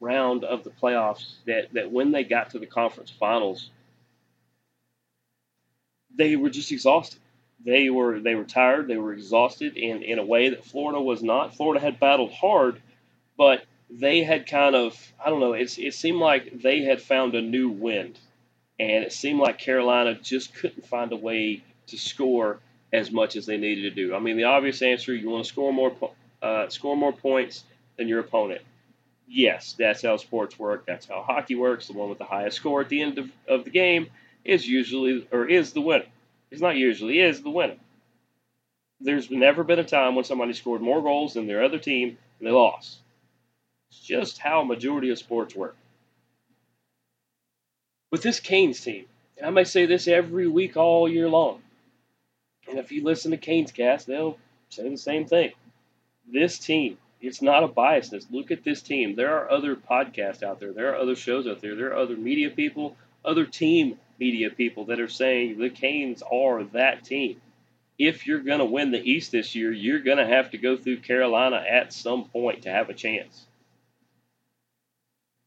round 0.00 0.44
of 0.44 0.64
the 0.64 0.70
playoffs 0.70 1.34
that, 1.46 1.72
that 1.74 1.92
when 1.92 2.10
they 2.10 2.24
got 2.24 2.50
to 2.50 2.58
the 2.58 2.66
conference 2.66 3.10
finals, 3.10 3.70
they 6.16 6.36
were 6.36 6.50
just 6.50 6.72
exhausted. 6.72 7.20
They 7.62 7.90
were 7.90 8.18
they 8.18 8.34
were 8.34 8.44
tired. 8.44 8.88
They 8.88 8.96
were 8.96 9.12
exhausted 9.12 9.76
in, 9.76 10.02
in 10.02 10.18
a 10.18 10.24
way 10.24 10.48
that 10.48 10.64
Florida 10.64 11.00
was 11.00 11.22
not. 11.22 11.54
Florida 11.54 11.80
had 11.80 12.00
battled 12.00 12.32
hard, 12.32 12.80
but 13.36 13.64
they 13.90 14.22
had 14.22 14.46
kind 14.46 14.74
of 14.74 15.12
I 15.24 15.30
don't 15.30 15.40
know. 15.40 15.52
It's, 15.52 15.78
it 15.78 15.94
seemed 15.94 16.18
like 16.18 16.62
they 16.62 16.82
had 16.82 17.02
found 17.02 17.34
a 17.34 17.42
new 17.42 17.68
wind, 17.68 18.18
and 18.78 19.04
it 19.04 19.12
seemed 19.12 19.40
like 19.40 19.58
Carolina 19.58 20.14
just 20.14 20.54
couldn't 20.54 20.86
find 20.86 21.12
a 21.12 21.16
way 21.16 21.62
to 21.88 21.98
score 21.98 22.58
as 22.92 23.10
much 23.10 23.36
as 23.36 23.46
they 23.46 23.56
needed 23.56 23.82
to 23.82 23.90
do. 23.90 24.14
I 24.14 24.18
mean, 24.18 24.36
the 24.36 24.44
obvious 24.44 24.82
answer: 24.82 25.14
you 25.14 25.28
want 25.28 25.44
to 25.44 25.48
score 25.48 25.72
more, 25.72 25.94
uh, 26.42 26.68
score 26.68 26.96
more 26.96 27.12
points 27.12 27.64
than 27.96 28.08
your 28.08 28.20
opponent. 28.20 28.62
Yes, 29.28 29.76
that's 29.78 30.02
how 30.02 30.16
sports 30.16 30.58
work. 30.58 30.86
That's 30.86 31.06
how 31.06 31.22
hockey 31.22 31.54
works. 31.54 31.86
The 31.86 31.92
one 31.92 32.08
with 32.08 32.18
the 32.18 32.24
highest 32.24 32.56
score 32.56 32.80
at 32.80 32.88
the 32.88 33.02
end 33.02 33.18
of, 33.18 33.30
of 33.46 33.64
the 33.64 33.70
game 33.70 34.08
is 34.44 34.66
usually 34.66 35.26
or 35.30 35.46
is 35.46 35.72
the 35.72 35.80
winner. 35.80 36.06
It's 36.50 36.60
not 36.60 36.76
usually 36.76 37.20
is 37.20 37.42
the 37.42 37.50
winner. 37.50 37.76
There's 39.00 39.30
never 39.30 39.62
been 39.64 39.78
a 39.78 39.84
time 39.84 40.14
when 40.14 40.24
somebody 40.24 40.52
scored 40.52 40.82
more 40.82 41.00
goals 41.00 41.34
than 41.34 41.46
their 41.46 41.62
other 41.62 41.78
team 41.78 42.18
and 42.38 42.46
they 42.46 42.50
lost. 42.50 42.98
It's 43.90 44.00
just 44.00 44.38
how 44.38 44.62
majority 44.62 45.10
of 45.10 45.18
sports 45.18 45.54
work. 45.54 45.76
With 48.12 48.22
this 48.22 48.40
Canes 48.40 48.80
team, 48.80 49.06
and 49.36 49.46
I 49.46 49.50
may 49.50 49.64
say 49.64 49.86
this 49.86 50.06
every 50.06 50.46
week 50.46 50.76
all 50.76 51.08
year 51.08 51.28
long, 51.28 51.62
and 52.68 52.78
if 52.78 52.92
you 52.92 53.02
listen 53.02 53.32
to 53.32 53.36
Canes 53.36 53.72
cast, 53.72 54.06
they'll 54.06 54.38
say 54.68 54.88
the 54.88 54.96
same 54.96 55.26
thing. 55.26 55.52
This 56.32 56.58
team, 56.58 56.98
it's 57.20 57.42
not 57.42 57.64
a 57.64 57.68
biasness. 57.68 58.30
Look 58.30 58.50
at 58.50 58.62
this 58.62 58.82
team. 58.82 59.16
There 59.16 59.36
are 59.36 59.50
other 59.50 59.74
podcasts 59.74 60.42
out 60.42 60.60
there. 60.60 60.72
There 60.72 60.92
are 60.92 60.96
other 60.96 61.16
shows 61.16 61.46
out 61.46 61.60
there. 61.60 61.74
There 61.74 61.88
are 61.88 61.96
other 61.96 62.16
media 62.16 62.50
people, 62.50 62.96
other 63.24 63.44
team 63.44 63.98
media 64.20 64.50
people 64.50 64.84
that 64.86 65.00
are 65.00 65.08
saying 65.08 65.58
the 65.58 65.70
Canes 65.70 66.22
are 66.22 66.62
that 66.64 67.04
team. 67.04 67.40
If 67.98 68.26
you're 68.26 68.40
going 68.40 68.60
to 68.60 68.64
win 68.64 68.92
the 68.92 69.02
East 69.02 69.32
this 69.32 69.54
year, 69.54 69.72
you're 69.72 70.00
going 70.00 70.18
to 70.18 70.26
have 70.26 70.52
to 70.52 70.58
go 70.58 70.76
through 70.76 70.98
Carolina 70.98 71.56
at 71.56 71.92
some 71.92 72.24
point 72.26 72.62
to 72.62 72.70
have 72.70 72.88
a 72.88 72.94
chance. 72.94 73.46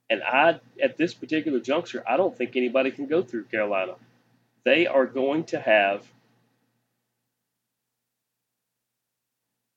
And 0.09 0.21
I, 0.23 0.59
at 0.81 0.97
this 0.97 1.13
particular 1.13 1.59
juncture, 1.59 2.03
I 2.07 2.17
don't 2.17 2.35
think 2.37 2.55
anybody 2.55 2.91
can 2.91 3.07
go 3.07 3.21
through 3.21 3.45
Carolina. 3.45 3.95
They 4.65 4.87
are 4.87 5.05
going 5.05 5.45
to 5.45 5.59
have 5.59 6.05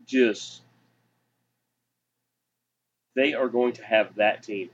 just 0.06 0.62
they 3.16 3.34
are 3.34 3.48
going 3.48 3.72
to 3.74 3.84
have 3.84 4.16
that 4.16 4.42
team. 4.42 4.70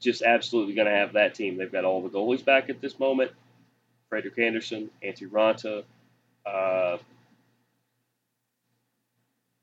Just 0.00 0.22
absolutely 0.22 0.74
going 0.74 0.88
to 0.88 0.94
have 0.94 1.12
that 1.12 1.34
team. 1.34 1.56
They've 1.56 1.70
got 1.70 1.84
all 1.84 2.02
the 2.02 2.08
goalies 2.08 2.44
back 2.44 2.70
at 2.70 2.80
this 2.80 2.98
moment. 2.98 3.30
Frederik 4.08 4.38
Andersen, 4.38 4.90
Antti 5.04 5.28
Raanta, 5.28 5.84
uh, 6.46 6.96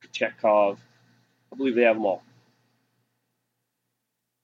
Kochetkov. 0.03 0.77
I 1.51 1.55
believe 1.55 1.75
they 1.75 1.83
have 1.83 1.95
them 1.95 2.05
all. 2.05 2.21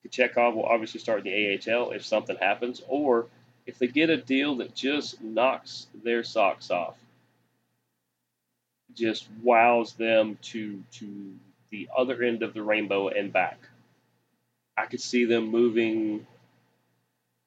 Kochetkov 0.06 0.54
will 0.54 0.66
obviously 0.66 1.00
start 1.00 1.26
in 1.26 1.32
the 1.32 1.72
AHL 1.72 1.92
if 1.92 2.04
something 2.04 2.36
happens, 2.36 2.82
or 2.88 3.26
if 3.66 3.78
they 3.78 3.86
get 3.88 4.10
a 4.10 4.16
deal 4.16 4.56
that 4.56 4.74
just 4.74 5.22
knocks 5.22 5.86
their 6.04 6.24
socks 6.24 6.70
off 6.70 6.96
just 8.94 9.28
wows 9.42 9.94
them 9.94 10.38
to 10.42 10.82
to 10.92 11.34
the 11.70 11.88
other 11.96 12.22
end 12.22 12.42
of 12.42 12.54
the 12.54 12.62
rainbow 12.62 13.08
and 13.08 13.32
back. 13.32 13.58
I 14.76 14.86
could 14.86 15.00
see 15.00 15.24
them 15.26 15.48
moving 15.48 16.26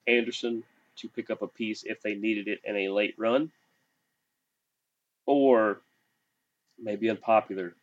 Andersen 0.08 0.64
to 0.98 1.10
pick 1.10 1.30
up 1.30 1.42
a 1.42 1.48
piece 1.48 1.84
if 1.84 2.02
they 2.02 2.16
needed 2.16 2.48
it 2.48 2.62
in 2.66 2.76
a 2.78 2.90
late 2.90 3.16
run. 3.18 3.52
or 5.28 5.82
maybe 6.80 7.10
unpopular, 7.10 7.76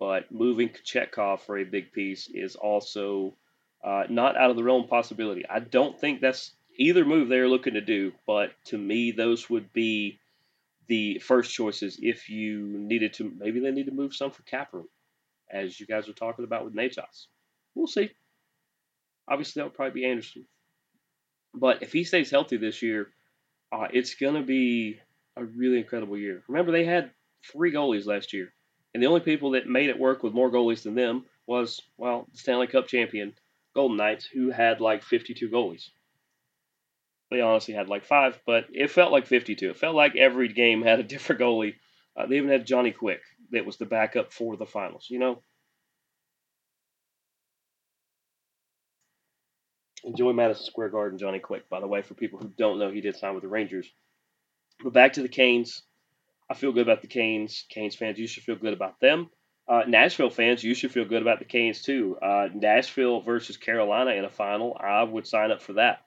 but 0.00 0.32
moving 0.32 0.70
Kochetkov 0.70 1.40
for 1.40 1.58
a 1.58 1.64
big 1.64 1.92
piece 1.92 2.28
is 2.28 2.56
also 2.56 3.34
uh, 3.84 4.04
not 4.08 4.36
out 4.36 4.50
of 4.50 4.56
the 4.56 4.64
realm 4.64 4.86
possibility. 4.86 5.44
I 5.48 5.58
don't 5.60 5.98
think 5.98 6.20
that's 6.20 6.52
either 6.78 7.04
move 7.04 7.28
they're 7.28 7.48
looking 7.48 7.74
to 7.74 7.80
do, 7.80 8.12
but 8.26 8.52
to 8.66 8.78
me, 8.78 9.12
those 9.12 9.50
would 9.50 9.72
be 9.72 10.18
the 10.86 11.18
first 11.18 11.52
choices 11.52 11.98
if 12.00 12.28
you 12.28 12.66
needed 12.66 13.14
to. 13.14 13.32
Maybe 13.36 13.60
they 13.60 13.70
need 13.70 13.86
to 13.86 13.92
move 13.92 14.14
some 14.14 14.30
for 14.30 14.42
cap 14.42 14.72
room, 14.72 14.88
as 15.50 15.78
you 15.78 15.86
guys 15.86 16.06
were 16.06 16.14
talking 16.14 16.44
about 16.44 16.64
with 16.64 16.74
Necas. 16.74 17.26
We'll 17.74 17.86
see. 17.86 18.10
Obviously, 19.28 19.60
that 19.60 19.66
would 19.66 19.74
probably 19.74 20.00
be 20.00 20.06
Andersen. 20.06 20.46
But 21.54 21.82
if 21.82 21.92
he 21.92 22.04
stays 22.04 22.30
healthy 22.30 22.56
this 22.56 22.82
year, 22.82 23.08
uh, 23.70 23.88
it's 23.92 24.14
going 24.14 24.34
to 24.34 24.42
be 24.42 25.00
a 25.36 25.44
really 25.44 25.78
incredible 25.78 26.16
year. 26.16 26.42
Remember, 26.48 26.72
they 26.72 26.84
had 26.84 27.10
three 27.50 27.72
goalies 27.72 28.06
last 28.06 28.32
year, 28.32 28.52
and 28.94 29.02
the 29.02 29.06
only 29.06 29.20
people 29.20 29.52
that 29.52 29.66
made 29.66 29.90
it 29.90 29.98
work 29.98 30.22
with 30.22 30.34
more 30.34 30.50
goalies 30.50 30.82
than 30.82 30.94
them 30.94 31.24
was, 31.46 31.80
well, 31.96 32.26
the 32.32 32.38
Stanley 32.38 32.66
Cup 32.66 32.86
champion 32.86 33.34
Golden 33.74 33.96
Knights, 33.96 34.26
who 34.26 34.50
had 34.50 34.80
like 34.80 35.02
52 35.02 35.48
goalies. 35.48 35.88
They 37.30 37.40
honestly 37.40 37.72
had 37.74 37.88
like 37.88 38.04
five, 38.04 38.38
but 38.46 38.66
it 38.72 38.90
felt 38.90 39.12
like 39.12 39.26
52. 39.26 39.70
It 39.70 39.78
felt 39.78 39.94
like 39.94 40.16
every 40.16 40.48
game 40.48 40.82
had 40.82 41.00
a 41.00 41.02
different 41.02 41.40
goalie. 41.40 41.74
Uh, 42.16 42.26
they 42.26 42.36
even 42.36 42.50
had 42.50 42.66
Johnny 42.66 42.92
Quick 42.92 43.22
that 43.52 43.64
was 43.64 43.78
the 43.78 43.86
backup 43.86 44.32
for 44.32 44.56
the 44.56 44.66
finals. 44.66 45.06
You 45.08 45.18
know, 45.18 45.42
enjoy 50.04 50.32
Madison 50.32 50.66
Square 50.66 50.90
Garden, 50.90 51.18
Johnny 51.18 51.38
Quick. 51.38 51.68
By 51.68 51.80
the 51.80 51.86
way, 51.86 52.02
for 52.02 52.14
people 52.14 52.38
who 52.38 52.48
don't 52.58 52.78
know, 52.78 52.90
he 52.90 53.00
did 53.00 53.16
sign 53.16 53.34
with 53.34 53.42
the 53.42 53.48
Rangers. 53.48 53.90
But 54.82 54.92
back 54.92 55.14
to 55.14 55.22
the 55.22 55.28
Canes. 55.28 55.82
I 56.50 56.54
feel 56.54 56.72
good 56.72 56.82
about 56.82 57.00
the 57.00 57.08
Canes. 57.08 57.64
Canes 57.70 57.96
fans, 57.96 58.18
you 58.18 58.26
should 58.26 58.42
feel 58.42 58.56
good 58.56 58.74
about 58.74 59.00
them. 59.00 59.30
Uh, 59.68 59.82
Nashville 59.86 60.30
fans, 60.30 60.62
you 60.62 60.74
should 60.74 60.92
feel 60.92 61.04
good 61.04 61.22
about 61.22 61.38
the 61.38 61.44
Canes 61.44 61.82
too. 61.82 62.16
Uh, 62.20 62.48
Nashville 62.52 63.20
versus 63.20 63.56
Carolina 63.56 64.10
in 64.12 64.24
a 64.24 64.30
final, 64.30 64.76
I 64.78 65.02
would 65.02 65.26
sign 65.26 65.50
up 65.50 65.62
for 65.62 65.74
that 65.74 66.00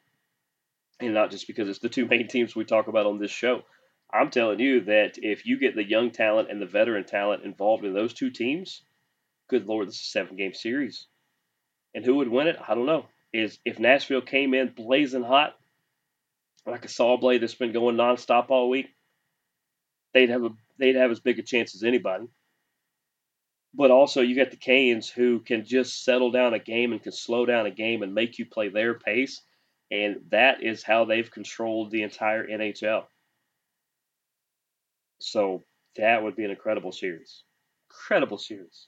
and 1.00 1.14
not 1.14 1.32
just 1.32 1.48
because 1.48 1.68
it's 1.68 1.80
the 1.80 1.90
two 1.90 2.06
main 2.06 2.28
teams 2.28 2.56
we 2.56 2.66
talk 2.66 2.88
about 2.88 3.06
on 3.06 3.20
this 3.20 3.32
show. 3.32 3.64
I'm 4.12 4.30
telling 4.30 4.60
you 4.60 4.82
that 4.82 5.18
if 5.18 5.46
you 5.46 5.60
get 5.60 5.76
the 5.76 5.84
young 5.84 6.12
talent 6.12 6.50
and 6.50 6.62
the 6.62 6.66
veteran 6.66 7.06
talent 7.06 7.44
involved 7.44 7.84
in 7.84 7.94
those 7.94 8.14
two 8.14 8.30
teams, 8.30 8.82
good 9.50 9.66
lord, 9.66 9.88
this 9.88 9.96
is 9.96 10.02
a 10.02 10.06
seven 10.06 10.38
game 10.38 10.54
series. 10.54 11.08
And 11.94 12.06
who 12.06 12.16
would 12.16 12.30
win 12.30 12.48
it? 12.48 12.58
I 12.66 12.76
don't 12.76 12.86
know. 12.86 13.06
Is 13.34 13.60
if 13.66 13.80
Nashville 13.80 14.22
came 14.22 14.54
in 14.54 14.70
blazing 14.70 15.24
hot, 15.24 15.58
like 16.66 16.86
a 16.86 16.88
saw 16.88 17.18
blade 17.18 17.42
that's 17.42 17.56
been 17.56 17.74
going 17.74 17.98
nonstop 17.98 18.50
all 18.50 18.70
week, 18.70 18.88
they'd 20.14 20.30
have 20.30 20.44
a 20.44 20.50
they'd 20.78 20.96
have 20.96 21.12
as 21.12 21.20
big 21.20 21.40
a 21.40 21.44
chance 21.44 21.76
as 21.76 21.84
anybody. 21.84 22.28
But 23.78 23.92
also 23.92 24.22
you 24.22 24.36
got 24.36 24.52
the 24.52 24.58
Canes 24.58 25.10
who 25.10 25.40
can 25.40 25.66
just 25.66 26.04
settle 26.04 26.32
down 26.32 26.54
a 26.54 26.60
game 26.60 26.94
and 26.94 27.04
can 27.04 27.12
slow 27.12 27.46
down 27.46 27.66
a 27.66 27.72
game 27.72 28.04
and 28.04 28.14
make 28.14 28.40
you 28.40 28.46
play 28.46 28.70
their 28.70 28.94
pace 28.94 29.42
and 29.92 30.22
that 30.32 30.64
is 30.64 30.84
how 30.84 31.06
they've 31.06 31.30
controlled 31.30 31.92
the 31.92 32.04
entire 32.04 32.46
NHL. 32.48 33.06
So 35.20 35.64
that 35.96 36.24
would 36.24 36.36
be 36.36 36.44
an 36.44 36.52
incredible 36.52 36.92
series. 36.92 37.44
Incredible 37.90 38.38
series. 38.38 38.88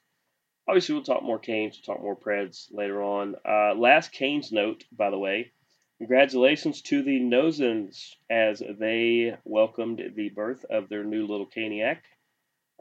Obviously, 0.67 0.95
we'll 0.95 1.03
talk 1.03 1.23
more 1.23 1.39
Canes, 1.39 1.79
we'll 1.79 1.95
talk 1.95 2.03
more 2.03 2.17
Preds 2.17 2.67
later 2.71 3.01
on. 3.01 3.35
Uh, 3.47 3.73
last 3.75 4.11
Canes 4.11 4.51
note, 4.51 4.83
by 4.91 5.09
the 5.09 5.17
way, 5.17 5.51
congratulations 5.99 6.81
to 6.81 7.03
the 7.03 7.19
Noesens 7.21 8.15
as 8.29 8.61
they 8.77 9.37
welcomed 9.45 10.01
the 10.15 10.29
birth 10.29 10.65
of 10.69 10.89
their 10.89 11.05
new 11.05 11.25
little 11.25 11.47
Caniac. 11.47 11.99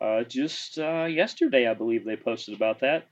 Uh, 0.00 0.24
just 0.24 0.78
uh, 0.78 1.04
yesterday, 1.04 1.66
I 1.66 1.74
believe 1.74 2.04
they 2.04 2.16
posted 2.16 2.54
about 2.54 2.80
that. 2.80 3.06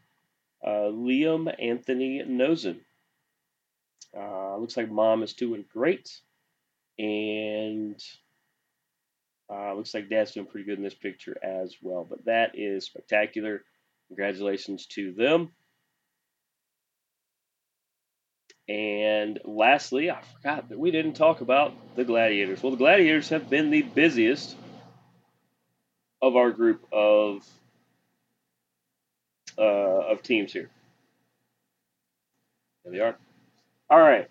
Uh, 0.65 0.91
Liam 0.91 1.53
Anthony 1.59 2.23
Noesen 2.27 2.81
uh, 4.17 4.57
looks 4.57 4.77
like 4.77 4.91
mom 4.91 5.23
is 5.23 5.33
doing 5.33 5.65
great. 5.73 6.11
And 6.99 8.01
uh, 9.53 9.75
looks 9.75 9.95
like 9.95 10.09
dad's 10.09 10.33
doing 10.33 10.47
pretty 10.47 10.67
good 10.67 10.79
in 10.79 10.85
this 10.85 10.95
picture 10.95 11.37
as 11.43 11.75
well. 11.83 12.07
But 12.09 12.25
that 12.27 12.53
is 12.55 12.87
spectacular. 12.87 13.63
Congratulations 14.09 14.87
to 14.87 15.13
them. 15.13 15.51
And 18.69 19.39
lastly, 19.45 20.11
I 20.11 20.23
forgot 20.23 20.71
that 20.71 20.79
we 20.79 20.91
didn't 20.91 21.15
talk 21.15 21.43
about 21.43 21.75
the 21.97 22.05
Gladiators. 22.05 22.63
Well, 22.63 22.71
the 22.71 22.79
Gladiators 22.79 23.29
have 23.29 23.51
been 23.51 23.71
the 23.71 23.83
busiest 23.83 24.57
of 26.25 26.37
our 26.37 26.51
group 26.51 26.87
of 26.91 27.47
uh, 29.59 29.61
of 29.61 30.23
teams 30.23 30.53
here. 30.53 30.71
There 32.85 32.93
they 32.93 33.01
are. 33.01 33.17
All 33.91 34.01
right, 34.01 34.29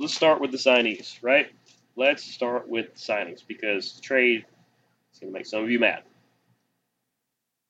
let's 0.00 0.14
start 0.14 0.40
with 0.40 0.50
the 0.50 0.58
signees, 0.58 1.22
right? 1.22 1.46
Let's 1.94 2.24
start 2.24 2.68
with 2.68 2.96
signings 2.96 3.46
because 3.46 4.00
trade 4.00 4.44
is 5.12 5.20
going 5.20 5.32
to 5.32 5.38
make 5.38 5.46
some 5.46 5.62
of 5.62 5.70
you 5.70 5.78
mad. 5.78 6.02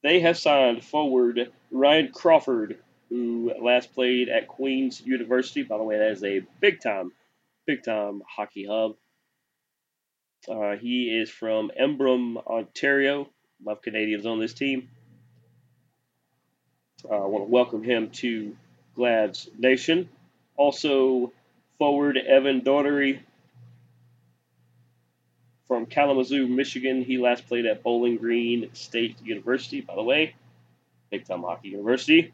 They 0.02 0.20
have 0.20 0.38
signed 0.38 0.82
forward 0.82 1.52
Ryan 1.70 2.10
Crawford, 2.12 2.78
who 3.10 3.52
last 3.62 3.92
played 3.92 4.30
at 4.30 4.48
Queen's 4.48 5.00
University. 5.00 5.62
By 5.62 5.76
the 5.76 5.84
way, 5.84 5.98
that 5.98 6.12
is 6.12 6.24
a 6.24 6.40
big 6.60 6.80
time, 6.80 7.12
big 7.66 7.84
time 7.84 8.22
hockey 8.26 8.66
hub. 8.66 8.96
Uh, 10.48 10.76
he 10.76 11.04
is 11.04 11.30
from 11.30 11.70
Embrun, 11.78 12.36
Ontario. 12.46 13.28
Love 13.64 13.82
Canadians 13.82 14.26
on 14.26 14.40
this 14.40 14.54
team. 14.54 14.88
Uh, 17.08 17.14
I 17.14 17.26
want 17.26 17.44
to 17.44 17.50
welcome 17.50 17.82
him 17.82 18.10
to 18.10 18.56
Glad's 18.94 19.48
Nation. 19.58 20.08
Also, 20.56 21.32
forward 21.78 22.16
Evan 22.16 22.62
Daugherty 22.62 23.20
from 25.66 25.86
Kalamazoo, 25.86 26.46
Michigan. 26.46 27.02
He 27.02 27.18
last 27.18 27.46
played 27.46 27.66
at 27.66 27.82
Bowling 27.82 28.16
Green 28.16 28.70
State 28.74 29.16
University, 29.22 29.80
by 29.80 29.94
the 29.94 30.02
way, 30.02 30.34
big 31.10 31.26
time 31.26 31.42
hockey 31.42 31.68
university. 31.70 32.32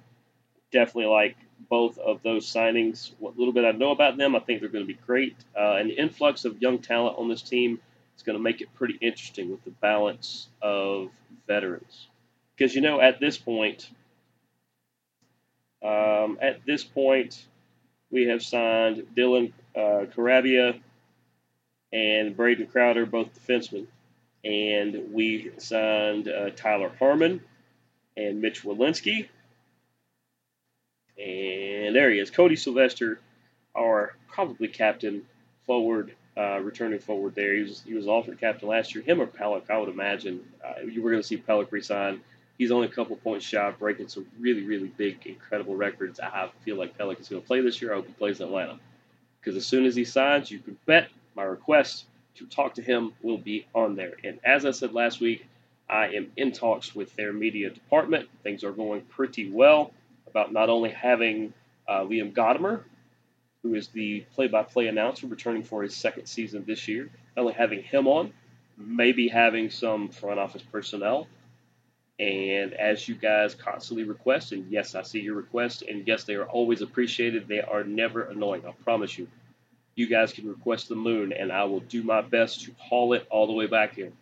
Definitely 0.73 1.07
like 1.07 1.37
both 1.71 1.99
of 1.99 2.23
those 2.23 2.47
signings. 2.53 3.13
What 3.19 3.39
little 3.39 3.55
bit 3.55 3.65
I 3.65 3.73
know 3.73 3.91
about 3.91 4.17
them, 4.17 4.37
I 4.37 4.41
think 4.41 4.61
they're 4.61 4.69
going 4.69 4.85
to 4.85 4.93
be 4.93 4.99
great. 5.07 5.37
Uh, 5.57 5.77
an 5.77 5.91
influx 5.91 6.45
of 6.45 6.61
young 6.61 6.79
talent 6.79 7.19
on 7.19 7.29
this 7.29 7.43
team 7.43 7.81
is 8.19 8.25
going 8.25 8.37
to 8.37 8.43
make 8.43 8.61
it 8.61 8.69
pretty 8.75 8.99
interesting 9.01 9.51
with 9.51 9.65
the 9.65 9.71
balance 9.71 10.49
of 10.61 11.09
veterans. 11.47 12.09
Because, 12.57 12.75
you 12.75 12.81
know, 12.81 13.01
at 13.01 13.21
this 13.21 13.39
point, 13.39 13.89
um, 15.85 16.39
at 16.43 16.67
this 16.67 16.83
point, 16.83 17.47
we 18.11 18.27
have 18.27 18.43
signed 18.43 19.07
Dylan 19.17 19.53
uh, 19.77 20.07
Carabia 20.15 20.81
and 21.93 22.37
Braden 22.37 22.67
Crowder, 22.67 23.07
both 23.07 23.29
defensemen. 23.35 23.87
And 24.45 25.13
we 25.13 25.53
signed 25.59 26.29
uh, 26.29 26.51
Tyler 26.51 26.93
Harmon 26.99 27.41
and 28.17 28.41
Mitch 28.41 28.65
Walinski. 28.65 29.29
And 31.17 31.95
there 31.95 32.11
he 32.11 32.19
is, 32.19 32.31
Cody 32.31 32.57
Sylvester, 32.57 33.21
our 33.77 34.17
probably 34.29 34.69
captain 34.69 35.23
forward, 35.67 36.15
uh, 36.39 36.61
returning 36.61 37.01
forward 37.01 37.35
there. 37.35 37.55
He 37.55 37.63
was 37.63 37.83
he 37.85 37.95
was 37.95 38.07
alternate 38.07 38.41
captain 38.41 38.69
last 38.69 38.95
year. 38.95 39.03
Him 39.03 39.21
or 39.21 39.27
Pelech, 39.27 39.69
I 39.71 39.79
would 39.79 39.89
imagine. 39.89 40.41
Uh, 40.65 40.83
you 40.87 41.03
were 41.03 41.11
going 41.11 41.23
to 41.23 41.27
see 41.27 41.37
Pelech 41.37 41.73
resign 41.73 42.21
He's 42.59 42.73
only 42.73 42.89
a 42.89 42.91
couple 42.91 43.15
points 43.17 43.47
shy 43.47 43.69
of 43.69 43.79
breaking 43.79 44.09
some 44.09 44.27
really, 44.41 44.65
really 44.65 44.89
big, 44.89 45.25
incredible 45.27 45.77
records. 45.77 46.19
I 46.19 46.51
feel 46.65 46.77
like 46.77 46.99
Pelech 46.99 47.21
is 47.21 47.29
going 47.29 47.41
to 47.41 47.47
play 47.47 47.61
this 47.61 47.81
year. 47.81 47.93
I 47.93 47.97
hope 47.97 48.09
he 48.09 48.13
plays 48.15 48.41
in 48.41 48.47
Atlanta. 48.47 48.81
Because 49.41 49.57
as 49.57 49.65
soon 49.65 49.87
as 49.87 49.95
he 49.95 50.05
signs, 50.05 50.51
you 50.51 50.59
can 50.59 50.77
bet 50.85 51.09
my 51.37 51.45
request 51.45 52.07
to 52.35 52.47
talk 52.47 52.75
to 52.75 52.83
him 52.83 53.13
will 53.23 53.39
be 53.39 53.67
on 53.77 53.95
there. 53.95 54.15
And 54.25 54.41
as 54.43 54.67
I 54.67 54.73
said 54.73 54.93
last 54.93 55.21
week, 55.21 55.47
I 55.89 56.09
am 56.09 56.33
in 56.37 56.51
talks 56.51 56.97
with 56.97 57.15
their 57.15 57.33
media 57.33 57.71
department. 57.71 58.29
Things 58.43 58.65
are 58.65 58.73
going 58.73 59.03
pretty 59.03 59.51
well 59.51 59.93
about 60.27 60.53
not 60.53 60.69
only 60.69 60.91
having 60.91 61.55
uh, 61.87 62.01
Liam 62.01 62.33
Godimer, 62.33 62.83
who 63.63 63.75
is 63.75 63.89
the 63.89 64.21
play-by-play 64.35 64.87
announcer 64.87 65.27
returning 65.27 65.63
for 65.63 65.83
his 65.83 65.97
second 65.97 66.27
season 66.27 66.65
this 66.67 66.89
year, 66.89 67.11
not 67.37 67.43
only 67.43 67.55
having 67.55 67.83
him 67.83 68.07
on, 68.07 68.33
maybe 68.77 69.29
having 69.29 69.71
some 69.71 70.09
front 70.09 70.39
office 70.39 70.63
personnel 70.63 71.27
and 72.19 72.75
as 72.75 73.09
you 73.09 73.15
guys 73.15 73.55
constantly 73.55 74.05
request, 74.05 74.53
and 74.53 74.71
yes, 74.71 74.95
I 74.95 75.03
see 75.03 75.21
your 75.21 75.37
requests, 75.37 75.83
and 75.83 76.07
yes, 76.07 76.25
they 76.25 76.35
are 76.35 76.47
always 76.47 76.83
appreciated. 76.83 77.47
They 77.47 77.61
are 77.61 77.85
never 77.85 78.23
annoying. 78.23 78.63
I 78.67 78.73
promise 78.73 79.17
you. 79.17 79.29
You 79.95 80.09
guys 80.09 80.33
can 80.33 80.49
request 80.49 80.89
the 80.89 80.97
moon, 80.97 81.33
and 81.33 81.53
I 81.53 81.65
will 81.65 81.81
do 81.81 82.03
my 82.03 82.21
best 82.23 82.65
to 82.65 82.73
haul 82.79 83.13
it 83.13 83.27
all 83.31 83.47
the 83.47 83.53
way 83.53 83.67
back 83.67 83.95
here. 83.95 84.13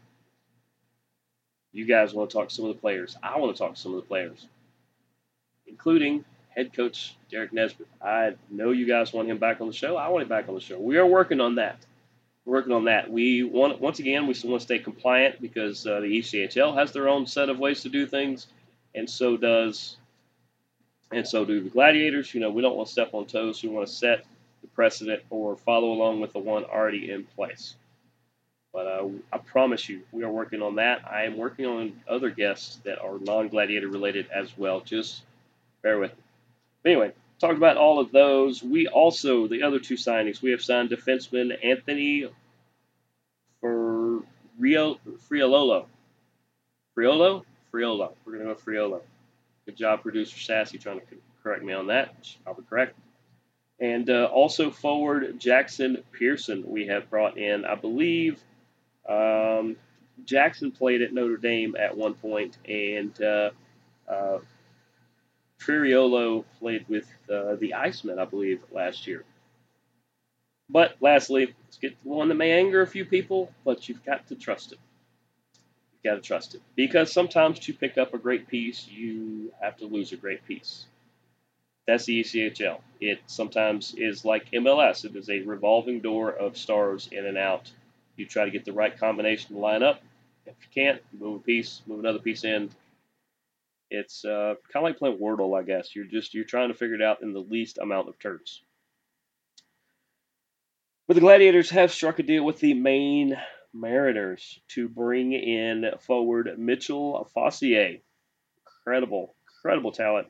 You 1.72 1.86
guys 1.86 2.12
want 2.14 2.30
to 2.30 2.36
talk 2.36 2.48
to 2.48 2.54
some 2.54 2.66
of 2.66 2.74
the 2.74 2.80
players. 2.80 3.16
I 3.22 3.38
want 3.38 3.54
to 3.54 3.58
talk 3.58 3.74
to 3.74 3.80
some 3.80 3.94
of 3.94 4.00
the 4.00 4.06
players, 4.06 4.46
including 5.66 6.24
head 6.56 6.72
coach 6.72 7.14
Derek 7.30 7.52
Nesbitt. 7.52 7.86
I 8.02 8.34
know 8.50 8.70
you 8.70 8.86
guys 8.86 9.12
want 9.12 9.28
him 9.28 9.38
back 9.38 9.60
on 9.60 9.66
the 9.66 9.72
show. 9.72 9.96
I 9.96 10.08
want 10.08 10.22
him 10.22 10.28
back 10.28 10.48
on 10.48 10.54
the 10.54 10.60
show. 10.60 10.78
We 10.78 10.96
are 10.96 11.06
working 11.06 11.40
on 11.40 11.56
that. 11.56 11.78
We're 12.44 12.54
working 12.54 12.72
on 12.72 12.84
that. 12.84 13.10
We 13.10 13.42
want 13.42 13.80
once 13.80 13.98
again 13.98 14.26
we 14.26 14.34
want 14.44 14.60
to 14.60 14.64
stay 14.64 14.78
compliant 14.78 15.40
because 15.40 15.86
uh, 15.86 16.00
the 16.00 16.18
ECHL 16.18 16.76
has 16.76 16.92
their 16.92 17.08
own 17.08 17.26
set 17.26 17.48
of 17.48 17.58
ways 17.58 17.82
to 17.82 17.88
do 17.88 18.06
things, 18.06 18.46
and 18.94 19.10
so 19.10 19.36
does 19.36 19.96
and 21.12 21.26
so 21.26 21.44
do 21.44 21.62
the 21.62 21.70
gladiators. 21.70 22.32
You 22.34 22.40
know, 22.40 22.50
we 22.50 22.62
don't 22.62 22.76
want 22.76 22.86
to 22.86 22.92
step 22.92 23.10
on 23.12 23.26
toes. 23.26 23.62
We 23.62 23.68
want 23.68 23.86
to 23.86 23.92
set 23.92 24.24
the 24.62 24.68
precedent 24.68 25.22
or 25.30 25.56
follow 25.56 25.92
along 25.92 26.20
with 26.20 26.32
the 26.32 26.38
one 26.38 26.64
already 26.64 27.10
in 27.10 27.24
place. 27.24 27.74
But 28.72 28.86
uh, 28.86 29.08
I 29.32 29.38
promise 29.38 29.88
you, 29.88 30.02
we 30.12 30.22
are 30.22 30.30
working 30.30 30.62
on 30.62 30.76
that. 30.76 31.02
I 31.10 31.24
am 31.24 31.36
working 31.36 31.66
on 31.66 32.00
other 32.08 32.30
guests 32.30 32.78
that 32.84 33.00
are 33.00 33.18
non-gladiator 33.18 33.88
related 33.88 34.28
as 34.30 34.56
well. 34.58 34.80
Just 34.80 35.22
bear 35.82 35.98
with 35.98 36.16
me. 36.16 36.25
Anyway, 36.86 37.12
talked 37.40 37.56
about 37.56 37.76
all 37.76 37.98
of 37.98 38.12
those. 38.12 38.62
We 38.62 38.86
also, 38.86 39.48
the 39.48 39.64
other 39.64 39.80
two 39.80 39.96
signings, 39.96 40.40
we 40.40 40.52
have 40.52 40.62
signed 40.62 40.90
defenseman 40.90 41.52
Anthony 41.64 42.30
for 43.60 44.22
Rio 44.58 44.98
Friololo. 45.28 45.86
Friolo? 46.96 47.44
Friolo. 47.72 48.12
We're 48.24 48.38
going 48.38 48.46
to 48.46 48.54
go 48.54 48.60
Friolo. 48.60 49.00
Good 49.66 49.76
job, 49.76 50.02
producer 50.02 50.38
Sassy, 50.38 50.78
trying 50.78 51.00
to 51.00 51.06
correct 51.42 51.64
me 51.64 51.72
on 51.72 51.88
that. 51.88 52.14
She's 52.22 52.38
probably 52.44 52.64
correct. 52.70 52.96
And 53.80 54.08
uh, 54.08 54.30
also 54.32 54.70
forward 54.70 55.38
Jackson 55.40 56.04
Pierson, 56.12 56.64
we 56.66 56.86
have 56.86 57.10
brought 57.10 57.36
in, 57.36 57.64
I 57.64 57.74
believe. 57.74 58.40
Um, 59.08 59.76
Jackson 60.24 60.70
played 60.70 61.02
at 61.02 61.12
Notre 61.12 61.36
Dame 61.36 61.76
at 61.76 61.96
one 61.96 62.14
point, 62.14 62.56
and 62.66 63.20
uh, 63.20 63.50
uh, 64.08 64.38
Triolo 65.60 66.44
played 66.58 66.86
with 66.88 67.06
uh, 67.30 67.56
the 67.56 67.74
Icemen, 67.76 68.18
I 68.18 68.24
believe, 68.24 68.62
last 68.70 69.06
year. 69.06 69.24
But 70.68 70.96
lastly, 71.00 71.54
let's 71.64 71.78
get 71.78 72.00
to 72.02 72.08
one 72.08 72.28
that 72.28 72.34
may 72.34 72.52
anger 72.52 72.82
a 72.82 72.86
few 72.86 73.04
people, 73.04 73.52
but 73.64 73.88
you've 73.88 74.04
got 74.04 74.26
to 74.28 74.34
trust 74.34 74.72
it. 74.72 74.78
You've 75.92 76.12
got 76.12 76.16
to 76.16 76.26
trust 76.26 76.54
it. 76.54 76.62
Because 76.74 77.12
sometimes 77.12 77.60
to 77.60 77.72
pick 77.72 77.98
up 77.98 78.14
a 78.14 78.18
great 78.18 78.48
piece, 78.48 78.86
you 78.88 79.52
have 79.60 79.76
to 79.78 79.86
lose 79.86 80.12
a 80.12 80.16
great 80.16 80.44
piece. 80.46 80.86
That's 81.86 82.04
the 82.04 82.20
ECHL. 82.20 82.80
It 83.00 83.20
sometimes 83.26 83.94
is 83.96 84.24
like 84.24 84.50
MLS. 84.50 85.04
It 85.04 85.14
is 85.14 85.30
a 85.30 85.42
revolving 85.42 86.00
door 86.00 86.32
of 86.32 86.56
stars 86.56 87.08
in 87.12 87.24
and 87.26 87.38
out. 87.38 87.70
You 88.16 88.26
try 88.26 88.44
to 88.44 88.50
get 88.50 88.64
the 88.64 88.72
right 88.72 88.98
combination 88.98 89.54
to 89.54 89.60
line 89.60 89.84
up. 89.84 90.02
If 90.46 90.54
you 90.62 90.68
can't, 90.74 91.02
move 91.16 91.40
a 91.42 91.44
piece, 91.44 91.82
move 91.86 92.00
another 92.00 92.18
piece 92.18 92.44
in, 92.44 92.70
it's 93.90 94.24
uh, 94.24 94.54
kind 94.72 94.84
of 94.84 94.90
like 94.90 94.98
playing 94.98 95.18
Wordle, 95.18 95.58
I 95.58 95.62
guess. 95.62 95.94
You're 95.94 96.06
just 96.06 96.34
you're 96.34 96.44
trying 96.44 96.68
to 96.68 96.74
figure 96.74 96.96
it 96.96 97.02
out 97.02 97.22
in 97.22 97.32
the 97.32 97.40
least 97.40 97.78
amount 97.78 98.08
of 98.08 98.18
turns. 98.18 98.60
But 101.06 101.14
the 101.14 101.20
Gladiators 101.20 101.70
have 101.70 101.92
struck 101.92 102.18
a 102.18 102.22
deal 102.24 102.44
with 102.44 102.58
the 102.58 102.74
Maine 102.74 103.36
Mariners 103.72 104.58
to 104.68 104.88
bring 104.88 105.32
in 105.32 105.84
forward 106.00 106.58
Mitchell 106.58 107.30
Fossier. 107.34 108.00
Incredible, 108.66 109.34
incredible 109.56 109.92
talent. 109.92 110.28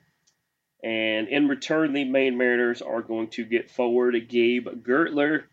And 0.85 1.29
in 1.29 1.49
return, 1.49 1.95
the 1.95 2.05
Maine 2.05 2.37
Mariners 2.37 2.83
are 2.83 3.01
going 3.01 3.29
to 3.31 3.45
get 3.45 3.71
forward 3.71 4.29
Gabe 4.29 4.69
Guertler. 4.83 5.45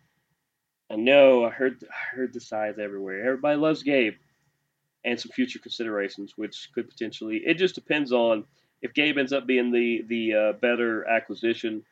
I 0.92 0.98
know, 0.98 1.46
I 1.46 1.50
heard, 1.50 1.84
I 1.90 2.16
heard 2.16 2.34
the 2.34 2.42
sighs 2.42 2.78
everywhere. 2.78 3.26
Everybody 3.26 3.58
loves 3.58 3.84
Gabe 3.84 4.16
and 5.06 5.20
some 5.20 5.32
future 5.32 5.60
considerations, 5.60 6.34
which 6.36 6.70
could 6.74 6.90
potentially. 6.90 7.42
It 7.46 7.58
just 7.58 7.76
depends 7.76 8.12
on 8.12 8.46
if 8.82 8.94
Gabe 8.94 9.18
ends 9.18 9.34
up 9.34 9.46
being 9.48 9.72
the 9.72 10.04
the 10.08 10.34
uh, 10.34 10.54
better 10.54 11.08
acquisition. 11.08 11.84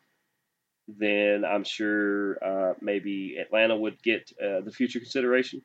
Then 0.88 1.46
I'm 1.46 1.64
sure 1.64 2.44
uh, 2.44 2.74
maybe 2.82 3.38
Atlanta 3.40 3.78
would 3.78 4.02
get 4.04 4.32
uh, 4.42 4.62
the 4.62 4.72
future 4.72 5.00
consideration, 5.00 5.62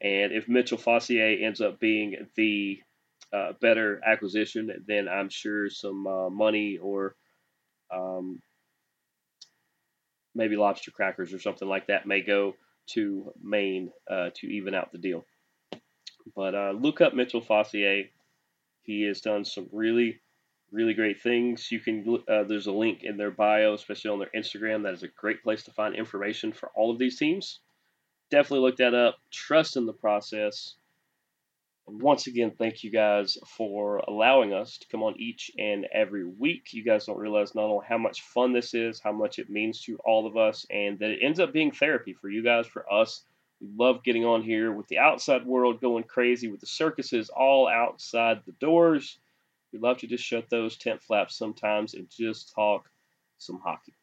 and 0.00 0.32
if 0.32 0.48
Mitchell 0.48 0.78
Fossier 0.78 1.42
ends 1.42 1.60
up 1.60 1.80
being 1.80 2.16
the 2.36 2.78
uh, 3.32 3.52
better 3.60 4.00
acquisition, 4.06 4.70
then 4.86 5.08
I'm 5.08 5.28
sure 5.28 5.68
some 5.70 6.06
uh, 6.06 6.30
money 6.30 6.78
or 6.78 7.16
um, 7.92 8.40
maybe 10.34 10.56
lobster 10.56 10.90
crackers 10.90 11.32
or 11.32 11.40
something 11.40 11.68
like 11.68 11.86
that 11.88 12.06
may 12.06 12.20
go 12.20 12.54
to 12.90 13.32
Maine 13.42 13.90
uh, 14.08 14.30
to 14.34 14.46
even 14.46 14.74
out 14.74 14.92
the 14.92 14.98
deal. 14.98 15.24
But 16.34 16.54
uh, 16.54 16.72
look 16.72 17.00
up 17.00 17.14
Mitchell 17.14 17.40
Fossier. 17.40 18.08
He 18.82 19.02
has 19.02 19.20
done 19.20 19.44
some 19.44 19.68
really, 19.72 20.20
really 20.70 20.94
great 20.94 21.20
things. 21.20 21.70
You 21.70 21.80
can 21.80 22.18
uh, 22.28 22.44
there's 22.44 22.66
a 22.66 22.72
link 22.72 23.02
in 23.02 23.16
their 23.16 23.30
bio, 23.30 23.74
especially 23.74 24.10
on 24.10 24.18
their 24.18 24.30
Instagram. 24.34 24.82
That 24.82 24.94
is 24.94 25.02
a 25.02 25.08
great 25.08 25.42
place 25.42 25.64
to 25.64 25.72
find 25.72 25.94
information 25.94 26.52
for 26.52 26.70
all 26.74 26.90
of 26.90 26.98
these 26.98 27.18
teams. 27.18 27.60
Definitely 28.30 28.68
look 28.68 28.76
that 28.78 28.94
up. 28.94 29.16
Trust 29.30 29.76
in 29.76 29.86
the 29.86 29.92
process. 29.92 30.74
Once 31.88 32.26
again, 32.26 32.50
thank 32.50 32.82
you 32.82 32.90
guys 32.90 33.38
for 33.46 33.98
allowing 34.08 34.52
us 34.52 34.78
to 34.78 34.88
come 34.88 35.04
on 35.04 35.14
each 35.20 35.52
and 35.56 35.86
every 35.92 36.24
week. 36.26 36.72
You 36.72 36.82
guys 36.82 37.06
don't 37.06 37.18
realize 37.18 37.54
not 37.54 37.66
only 37.66 37.86
how 37.88 37.98
much 37.98 38.22
fun 38.22 38.52
this 38.52 38.74
is, 38.74 39.00
how 39.00 39.12
much 39.12 39.38
it 39.38 39.48
means 39.48 39.80
to 39.82 39.96
all 40.04 40.26
of 40.26 40.36
us, 40.36 40.66
and 40.68 40.98
that 40.98 41.10
it 41.10 41.20
ends 41.22 41.38
up 41.38 41.52
being 41.52 41.70
therapy 41.70 42.12
for 42.12 42.28
you 42.28 42.42
guys, 42.42 42.66
for 42.66 42.92
us, 42.92 43.22
we 43.60 43.68
love 43.76 44.04
getting 44.04 44.24
on 44.24 44.42
here 44.42 44.72
with 44.72 44.86
the 44.88 44.98
outside 44.98 45.46
world 45.46 45.80
going 45.80 46.04
crazy, 46.04 46.48
with 46.48 46.60
the 46.60 46.66
circuses 46.66 47.30
all 47.30 47.68
outside 47.68 48.42
the 48.44 48.52
doors. 48.52 49.18
We 49.72 49.78
love 49.78 49.98
to 49.98 50.06
just 50.06 50.24
shut 50.24 50.50
those 50.50 50.76
tent 50.76 51.02
flaps 51.02 51.36
sometimes 51.36 51.94
and 51.94 52.08
just 52.10 52.54
talk 52.54 52.90
some 53.38 53.60
hockey. 53.62 53.94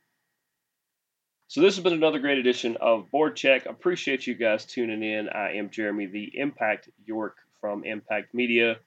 So 1.48 1.62
this 1.62 1.76
has 1.76 1.84
been 1.84 1.94
another 1.94 2.20
great 2.20 2.40
edition 2.40 2.78
of 2.82 3.12
Board 3.12 3.36
Check. 3.36 3.68
Appreciate 3.68 4.26
you 4.26 4.34
guys 4.34 4.66
tuning 4.66 5.04
in. 5.04 5.30
I 5.30 5.54
am 5.54 5.70
Jeremy, 5.70 6.08
the 6.08 6.32
Impact 6.36 6.90
York 7.06 7.38
from 7.62 7.84
Impact 7.84 8.34
Media. 8.34 8.78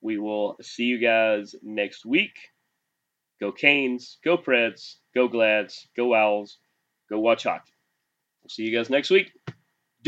We 0.00 0.18
will 0.18 0.56
see 0.60 0.84
you 0.84 0.98
guys 0.98 1.54
next 1.62 2.04
week. 2.04 2.50
Go 3.40 3.52
Canes, 3.52 4.18
go 4.24 4.36
Preds, 4.36 4.96
go 5.14 5.28
Glads, 5.28 5.86
go 5.96 6.12
Owls, 6.12 6.58
go 7.08 7.20
watch 7.20 7.44
hockey. 7.44 7.72
We'll 8.42 8.50
see 8.50 8.64
you 8.64 8.76
guys 8.76 8.90
next 8.90 9.10
week. 9.10 9.32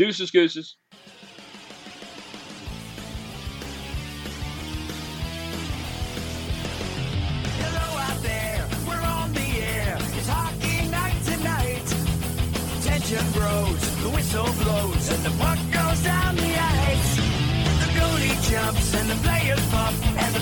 Deuces, 0.01 0.31
gooses. 0.31 0.77
Grows, 13.33 14.01
the 14.01 14.09
whistle 14.09 14.45
blows, 14.63 15.09
and 15.11 15.23
the 15.23 15.29
puck 15.37 15.59
goes 15.71 16.03
down 16.03 16.35
the 16.35 16.53
ice. 16.57 17.15
The 17.81 17.99
goalie 17.99 18.49
jumps 18.49 18.95
and 18.95 19.07
the 19.07 19.15
players 19.21 19.59
and 20.17 20.33
the 20.33 20.41